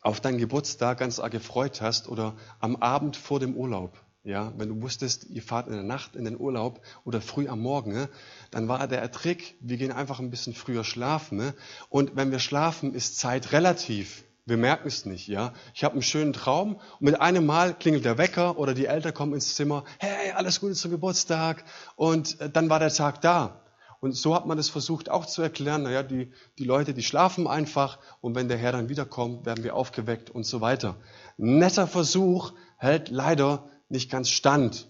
auf 0.01 0.21
deinen 0.21 0.39
Geburtstag 0.39 0.99
ganz 0.99 1.19
arg 1.21 1.33
gefreut 1.33 1.81
hast 1.81 2.09
oder 2.09 2.37
am 2.59 2.77
Abend 2.77 3.17
vor 3.17 3.39
dem 3.39 3.57
Urlaub, 3.57 3.99
ja, 4.25 4.53
wenn 4.57 4.69
du 4.69 4.83
wusstest, 4.83 5.27
ihr 5.31 5.43
fahrt 5.43 5.67
in 5.67 5.73
der 5.73 5.83
Nacht 5.83 6.15
in 6.15 6.25
den 6.25 6.39
Urlaub 6.39 6.81
oder 7.05 7.21
früh 7.21 7.49
am 7.49 7.61
Morgen, 7.61 7.93
ne, 7.93 8.09
dann 8.53 8.69
war 8.69 8.87
der 8.87 9.11
Trick, 9.11 9.57
wir 9.61 9.77
gehen 9.79 9.91
einfach 9.91 10.21
ein 10.21 10.31
bisschen 10.31 10.55
früher 10.55 10.85
schlafen. 10.85 11.39
Ne? 11.39 11.55
Und 11.89 12.15
wenn 12.15 12.31
wir 12.31 12.39
schlafen, 12.39 12.95
ist 12.95 13.19
Zeit 13.19 13.51
relativ. 13.51 14.25
Wir 14.45 14.57
merken 14.57 14.89
es 14.89 15.07
nicht, 15.07 15.29
ja. 15.29 15.53
Ich 15.75 15.85
habe 15.85 15.95
einen 15.95 16.03
schönen 16.03 16.33
Traum 16.33 16.75
und 16.75 17.03
mit 17.03 17.21
einem 17.21 17.47
Mal 17.47 17.75
klingelt 17.75 18.05
der 18.05 18.19
Wecker 18.19 18.59
oder 18.59 18.75
die 18.75 18.87
Eltern 18.87 19.15
kommen 19.15 19.35
ins 19.35 19.55
Zimmer, 19.55 19.85
hey, 19.99 20.33
alles 20.33 20.61
Gute 20.61 20.75
zum 20.75 20.91
Geburtstag 20.91 21.65
und 21.97 22.41
äh, 22.41 22.49
dann 22.49 22.71
war 22.71 22.79
der 22.79 22.93
Tag 22.93 23.21
da. 23.21 23.61
Und 23.99 24.17
so 24.17 24.35
hat 24.35 24.47
man 24.47 24.57
das 24.57 24.69
versucht 24.69 25.09
auch 25.09 25.27
zu 25.27 25.43
erklären, 25.43 25.85
naja, 25.85 26.03
die, 26.03 26.33
die 26.59 26.65
Leute, 26.65 26.93
die 26.93 27.05
schlafen 27.05 27.47
einfach 27.47 27.99
und 28.21 28.35
wenn 28.35 28.49
der 28.49 28.59
Herr 28.59 28.73
dann 28.73 28.89
wiederkommt, 28.89 29.47
werden 29.47 29.63
wir 29.63 29.77
aufgeweckt 29.77 30.29
und 30.31 30.45
so 30.45 30.61
weiter. 30.61 30.97
Netter 31.37 31.87
Versuch 31.87 32.53
hält 32.79 33.11
leider 33.11 33.69
nicht 33.93 34.11
ganz 34.11 34.31
stand. 34.31 34.89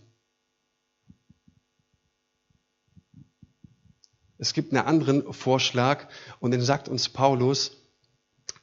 Es 4.38 4.54
gibt 4.54 4.72
einen 4.72 4.86
anderen 4.86 5.32
Vorschlag 5.32 6.08
und 6.40 6.50
den 6.50 6.62
sagt 6.62 6.88
uns 6.88 7.08
Paulus 7.08 7.76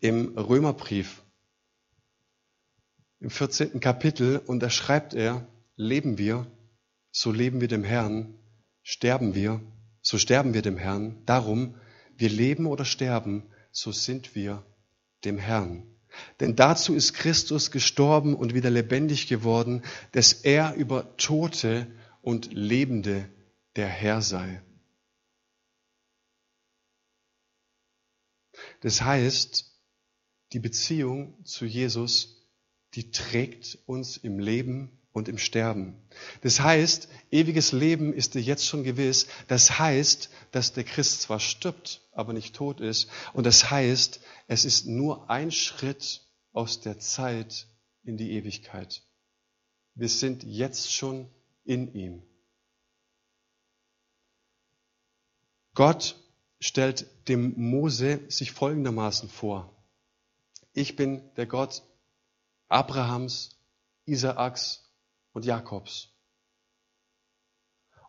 im 0.02 0.38
Römerbrief 0.38 1.23
im 3.19 3.30
14. 3.30 3.80
Kapitel 3.80 4.38
und 4.38 4.62
da 4.62 4.69
schreibt 4.69 5.13
er, 5.13 5.45
leben 5.75 6.17
wir, 6.17 6.47
so 7.12 7.32
leben 7.32 7.62
wir 7.62 7.67
dem 7.67 7.84
Herrn, 7.84 8.34
sterben 8.82 9.36
wir, 9.36 9.62
so 10.02 10.17
sterben 10.17 10.54
wir 10.54 10.62
dem 10.62 10.78
Herrn. 10.78 11.21
Darum, 11.25 11.75
wir 12.15 12.30
leben 12.30 12.65
oder 12.65 12.86
sterben, 12.86 13.43
so 13.71 13.91
sind 13.91 14.36
wir 14.36 14.65
dem 15.25 15.38
Herrn. 15.38 15.99
Denn 16.40 16.56
dazu 16.56 16.96
ist 16.96 17.14
Christus 17.14 17.72
gestorben 17.72 18.36
und 18.36 18.54
wieder 18.54 18.70
lebendig 18.70 19.28
geworden, 19.28 19.84
dass 20.12 20.34
er 20.34 20.76
über 20.76 21.16
Tote 21.18 21.88
und 22.22 22.54
Lebende 22.54 23.30
der 23.76 23.88
Herr 23.88 24.22
sei. 24.22 24.62
Das 28.82 29.02
heißt, 29.02 29.72
die 30.54 30.60
Beziehung 30.60 31.44
zu 31.46 31.66
Jesus, 31.66 32.48
die 32.96 33.12
trägt 33.12 33.78
uns 33.86 34.18
im 34.18 34.40
Leben 34.40 34.99
und 35.12 35.28
im 35.28 35.38
Sterben. 35.38 35.95
Das 36.41 36.60
heißt, 36.60 37.10
ewiges 37.32 37.72
Leben 37.72 38.13
ist 38.13 38.36
dir 38.36 38.41
jetzt 38.41 38.65
schon 38.65 38.84
gewiss. 38.84 39.28
Das 39.48 39.80
heißt, 39.80 40.30
dass 40.52 40.74
der 40.74 40.84
Christ 40.84 41.22
zwar 41.22 41.39
stirbt, 41.39 42.02
aber 42.12 42.34
nicht 42.34 42.56
tot 42.56 42.80
ist. 42.80 43.10
Und 43.34 43.45
das 43.45 43.72
heißt, 43.72 44.22
es 44.48 44.65
ist 44.65 44.86
nur 44.86 45.30
ein 45.30 45.52
Schritt 45.52 46.22
aus 46.52 46.82
der 46.82 47.00
Zeit 47.00 47.67
in 48.04 48.17
die 48.17 48.32
Ewigkeit. 48.32 49.04
Wir 49.95 50.10
sind 50.10 50.43
jetzt 50.43 50.93
schon 50.93 51.30
in 51.65 51.93
ihm. 51.93 52.24
Gott 55.74 56.15
stellt 56.60 57.08
dem 57.28 57.54
Mose 57.58 58.19
sich 58.28 58.52
folgendermaßen 58.52 59.30
vor. 59.30 59.76
Ich 60.74 60.95
bin 60.95 61.22
der 61.36 61.45
Gott 61.45 61.84
Abrahams, 62.67 63.58
Isaaks 64.06 64.88
und 65.34 65.46
Jakobs. 65.46 66.10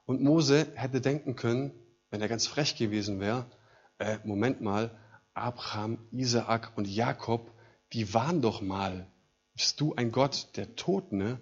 Und 0.07 0.23
Mose 0.23 0.73
hätte 0.75 1.01
denken 1.01 1.37
können, 1.37 1.73
wenn 2.11 2.21
er 2.21 2.29
ganz 2.29 2.47
frech 2.47 2.77
gewesen 2.77 3.21
wäre, 3.21 3.47
äh, 3.99 4.19
Moment 4.25 4.61
mal, 4.61 4.99
Abraham, 5.35 5.99
Isaak 6.11 6.77
und 6.77 6.87
Jakob, 6.89 7.53
die 7.93 8.13
waren 8.13 8.43
doch 8.43 8.61
mal. 8.61 9.07
Bist 9.55 9.81
du 9.81 9.95
ein 9.95 10.11
Gott 10.11 10.57
der 10.57 10.75
Toten? 10.75 11.19
Ne? 11.19 11.41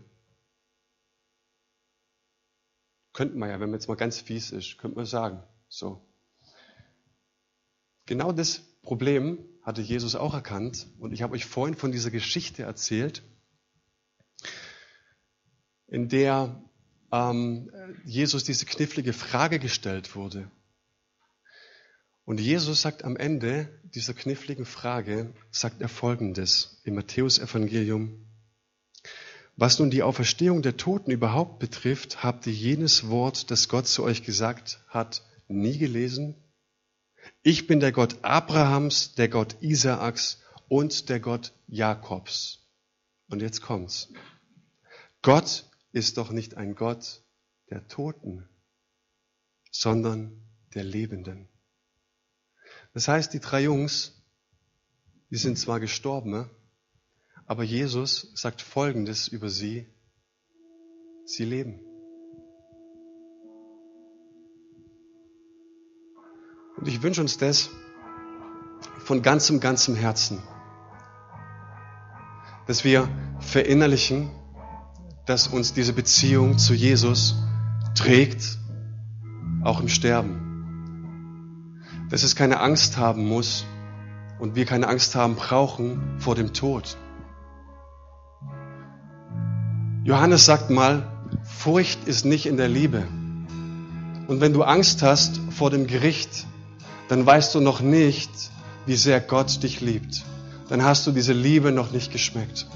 Könnten 3.13 3.39
wir 3.39 3.49
ja, 3.49 3.55
wenn 3.55 3.71
man 3.71 3.79
jetzt 3.79 3.89
mal 3.89 3.97
ganz 3.97 4.21
fies 4.21 4.51
ist, 4.51 4.79
könnte 4.79 4.97
man 4.97 5.07
sagen. 5.07 5.43
So. 5.69 6.07
Genau 8.07 8.33
das 8.33 8.61
Problem 8.83 9.45
hatte 9.63 9.83
Jesus 9.83 10.15
auch 10.15 10.35
erkannt. 10.35 10.89
Und 10.99 11.13
ich 11.13 11.23
habe 11.23 11.35
euch 11.35 11.45
vorhin 11.45 11.75
von 11.75 11.93
dieser 11.93 12.11
Geschichte 12.11 12.63
erzählt, 12.63 13.23
in 15.89 16.09
der 16.09 16.63
ähm, 17.11 17.71
Jesus 18.05 18.45
diese 18.45 18.67
knifflige 18.67 19.13
Frage 19.13 19.59
gestellt 19.59 20.15
wurde. 20.15 20.51
Und 22.25 22.41
Jesus 22.41 22.83
sagt 22.83 23.05
am 23.05 23.17
Ende 23.17 23.69
dieser 23.95 24.13
kniffligen 24.13 24.67
Frage, 24.67 25.33
sagt 25.51 25.81
er 25.81 25.89
Folgendes 25.89 26.83
im 26.85 26.95
Matthäusevangelium. 26.95 28.27
Was 29.57 29.79
nun 29.79 29.91
die 29.91 30.03
Auferstehung 30.03 30.61
der 30.61 30.77
Toten 30.77 31.11
überhaupt 31.11 31.59
betrifft, 31.59 32.23
habt 32.23 32.47
ihr 32.47 32.53
jenes 32.53 33.09
Wort, 33.09 33.51
das 33.51 33.69
Gott 33.69 33.89
zu 33.89 34.05
euch 34.05 34.23
gesagt 34.23 34.85
hat, 34.89 35.23
nie 35.49 35.79
gelesen? 35.79 36.37
Ich 37.43 37.67
bin 37.67 37.81
der 37.81 37.93
Gott 37.93 38.19
Abrahams, 38.23 39.15
der 39.15 39.29
Gott 39.29 39.57
Isaaks 39.61 40.43
und 40.69 41.09
der 41.09 41.21
Gott 41.21 41.53
Jakobs. 41.67 42.69
Und 43.31 43.41
jetzt 43.41 43.63
kommt's. 43.63 44.13
Gott 45.23 45.68
ist 45.93 46.17
doch 46.17 46.31
nicht 46.31 46.57
ein 46.57 46.75
Gott 46.75 47.23
der 47.71 47.87
Toten, 47.89 48.49
sondern 49.71 50.43
der 50.75 50.85
Lebenden. 50.85 51.49
Das 52.95 53.09
heißt, 53.09 53.33
die 53.33 53.41
drei 53.41 53.63
Jungs, 53.63 54.23
die 55.31 55.37
sind 55.37 55.59
zwar 55.59 55.81
gestorben, 55.81 56.31
ne? 56.31 56.51
aber 57.47 57.63
Jesus 57.63 58.31
sagt 58.35 58.61
Folgendes 58.61 59.29
über 59.29 59.49
sie. 59.49 59.87
Sie 61.25 61.45
leben. 61.45 61.81
Und 66.77 66.87
ich 66.87 67.03
wünsche 67.03 67.21
uns 67.21 67.39
das 67.39 67.71
von 69.05 69.23
ganzem, 69.23 69.61
ganzem 69.61 69.95
Herzen, 69.95 70.43
dass 72.67 72.85
wir 72.85 73.09
verinnerlichen, 73.41 74.31
dass 75.29 75.47
uns 75.47 75.75
diese 75.75 75.93
Beziehung 75.93 76.57
zu 76.57 76.73
Jesus 76.73 77.37
trägt, 77.95 78.57
auch 79.63 79.81
im 79.81 79.89
Sterben. 79.89 81.83
Dass 82.09 82.23
es 82.23 82.35
keine 82.35 82.61
Angst 82.61 82.97
haben 82.97 83.29
muss 83.29 83.67
und 84.39 84.55
wir 84.57 84.65
keine 84.65 84.89
Angst 84.89 85.15
haben 85.15 85.37
brauchen 85.37 86.01
vor 86.19 86.35
dem 86.35 86.55
Tod. 86.55 86.97
Johannes 90.03 90.47
sagt 90.47 90.71
mal, 90.71 91.07
Furcht 91.45 92.09
ist 92.09 92.25
nicht 92.25 92.47
in 92.47 92.57
der 92.57 92.69
Liebe. 92.69 93.03
Und 94.29 94.41
wenn 94.41 94.55
du 94.55 94.63
Angst 94.63 95.03
hast 95.03 95.41
vor 95.51 95.69
dem 95.69 95.87
Gericht, 95.87 96.47
dann 97.09 97.27
weißt 97.27 97.55
du 97.55 97.61
noch 97.61 97.83
nicht, 97.83 98.31
wie 98.87 98.97
sehr 98.97 99.21
Gott 99.21 99.63
dich 99.63 99.83
liebt. 99.83 100.25
Dann 100.71 100.83
hast 100.83 101.07
du 101.07 101.13
diese 101.13 101.35
Liebe 101.35 101.71
noch 101.71 101.93
nicht 101.93 102.13
geschmeckt. 102.13 102.67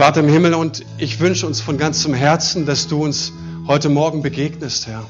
Vater 0.00 0.20
im 0.20 0.28
Himmel, 0.28 0.54
und 0.54 0.86
ich 0.96 1.20
wünsche 1.20 1.46
uns 1.46 1.60
von 1.60 1.76
ganzem 1.76 2.14
Herzen, 2.14 2.64
dass 2.64 2.88
du 2.88 3.04
uns 3.04 3.34
heute 3.66 3.90
Morgen 3.90 4.22
begegnest, 4.22 4.86
Herr. 4.86 5.04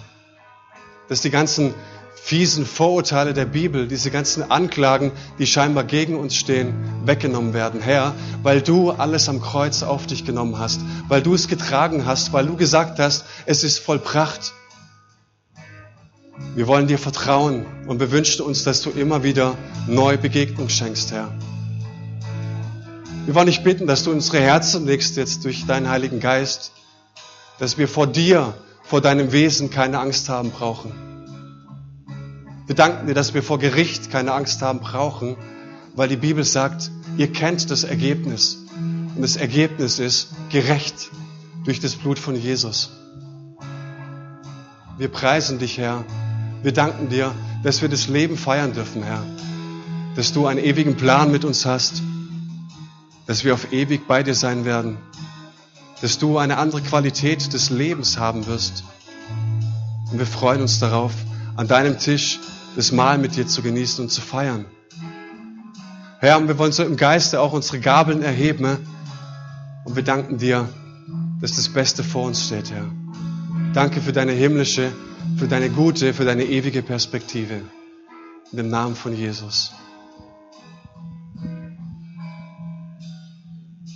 Dass 1.08 1.20
die 1.20 1.30
ganzen 1.30 1.74
fiesen 2.16 2.66
Vorurteile 2.66 3.32
der 3.32 3.44
Bibel, 3.44 3.86
diese 3.86 4.10
ganzen 4.10 4.50
Anklagen, 4.50 5.12
die 5.38 5.46
scheinbar 5.46 5.84
gegen 5.84 6.16
uns 6.16 6.34
stehen, 6.34 6.74
weggenommen 7.04 7.54
werden, 7.54 7.80
Herr, 7.80 8.16
weil 8.42 8.62
du 8.62 8.90
alles 8.90 9.28
am 9.28 9.40
Kreuz 9.40 9.84
auf 9.84 10.08
dich 10.08 10.24
genommen 10.24 10.58
hast, 10.58 10.80
weil 11.06 11.22
du 11.22 11.34
es 11.34 11.46
getragen 11.46 12.04
hast, 12.04 12.32
weil 12.32 12.46
du 12.46 12.56
gesagt 12.56 12.98
hast, 12.98 13.26
es 13.46 13.62
ist 13.62 13.78
vollbracht. 13.78 14.54
Wir 16.56 16.66
wollen 16.66 16.88
dir 16.88 16.98
vertrauen 16.98 17.64
und 17.86 18.00
wir 18.00 18.10
wünschen 18.10 18.44
uns, 18.44 18.64
dass 18.64 18.82
du 18.82 18.90
immer 18.90 19.22
wieder 19.22 19.56
neue 19.86 20.18
Begegnung 20.18 20.68
schenkst, 20.68 21.12
Herr. 21.12 21.30
Wir 23.30 23.36
wollen 23.36 23.46
dich 23.46 23.62
bitten, 23.62 23.86
dass 23.86 24.02
du 24.02 24.10
unsere 24.10 24.40
Herzen 24.40 24.86
legst 24.86 25.16
jetzt 25.16 25.44
durch 25.44 25.64
deinen 25.64 25.88
Heiligen 25.88 26.18
Geist, 26.18 26.72
dass 27.60 27.78
wir 27.78 27.86
vor 27.86 28.08
dir, 28.08 28.54
vor 28.82 29.00
deinem 29.00 29.30
Wesen 29.30 29.70
keine 29.70 30.00
Angst 30.00 30.28
haben 30.28 30.50
brauchen. 30.50 30.90
Wir 32.66 32.74
danken 32.74 33.06
dir, 33.06 33.14
dass 33.14 33.32
wir 33.32 33.44
vor 33.44 33.60
Gericht 33.60 34.10
keine 34.10 34.32
Angst 34.32 34.62
haben 34.62 34.80
brauchen, 34.80 35.36
weil 35.94 36.08
die 36.08 36.16
Bibel 36.16 36.42
sagt, 36.42 36.90
ihr 37.18 37.30
kennt 37.30 37.70
das 37.70 37.84
Ergebnis. 37.84 38.64
Und 39.14 39.22
das 39.22 39.36
Ergebnis 39.36 40.00
ist 40.00 40.30
gerecht 40.50 41.10
durch 41.64 41.78
das 41.78 41.94
Blut 41.94 42.18
von 42.18 42.34
Jesus. 42.34 42.90
Wir 44.98 45.06
preisen 45.06 45.60
dich, 45.60 45.78
Herr. 45.78 46.04
Wir 46.64 46.72
danken 46.72 47.10
dir, 47.10 47.32
dass 47.62 47.80
wir 47.80 47.88
das 47.88 48.08
Leben 48.08 48.36
feiern 48.36 48.72
dürfen, 48.72 49.04
Herr. 49.04 49.22
Dass 50.16 50.32
du 50.32 50.48
einen 50.48 50.58
ewigen 50.58 50.96
Plan 50.96 51.30
mit 51.30 51.44
uns 51.44 51.64
hast 51.64 52.02
dass 53.30 53.44
wir 53.44 53.54
auf 53.54 53.72
ewig 53.72 54.08
bei 54.08 54.24
dir 54.24 54.34
sein 54.34 54.64
werden, 54.64 54.98
dass 56.02 56.18
du 56.18 56.38
eine 56.38 56.56
andere 56.56 56.82
Qualität 56.82 57.52
des 57.52 57.70
Lebens 57.70 58.18
haben 58.18 58.48
wirst. 58.48 58.82
Und 60.10 60.18
wir 60.18 60.26
freuen 60.26 60.62
uns 60.62 60.80
darauf, 60.80 61.12
an 61.54 61.68
deinem 61.68 61.96
Tisch 61.96 62.40
das 62.74 62.90
Mahl 62.90 63.18
mit 63.18 63.36
dir 63.36 63.46
zu 63.46 63.62
genießen 63.62 64.02
und 64.02 64.10
zu 64.10 64.20
feiern. 64.20 64.64
Herr, 66.18 66.38
und 66.38 66.48
wir 66.48 66.58
wollen 66.58 66.72
so 66.72 66.82
im 66.82 66.96
Geiste 66.96 67.40
auch 67.40 67.52
unsere 67.52 67.78
Gabeln 67.78 68.20
erheben 68.20 68.78
und 69.84 69.94
wir 69.94 70.02
danken 70.02 70.38
dir, 70.38 70.68
dass 71.40 71.54
das 71.54 71.68
Beste 71.68 72.02
vor 72.02 72.24
uns 72.24 72.44
steht, 72.44 72.72
Herr. 72.72 72.90
Danke 73.74 74.00
für 74.00 74.12
deine 74.12 74.32
himmlische, 74.32 74.90
für 75.36 75.46
deine 75.46 75.70
gute, 75.70 76.14
für 76.14 76.24
deine 76.24 76.46
ewige 76.46 76.82
Perspektive. 76.82 77.60
In 78.50 78.56
dem 78.56 78.70
Namen 78.70 78.96
von 78.96 79.14
Jesus. 79.16 79.70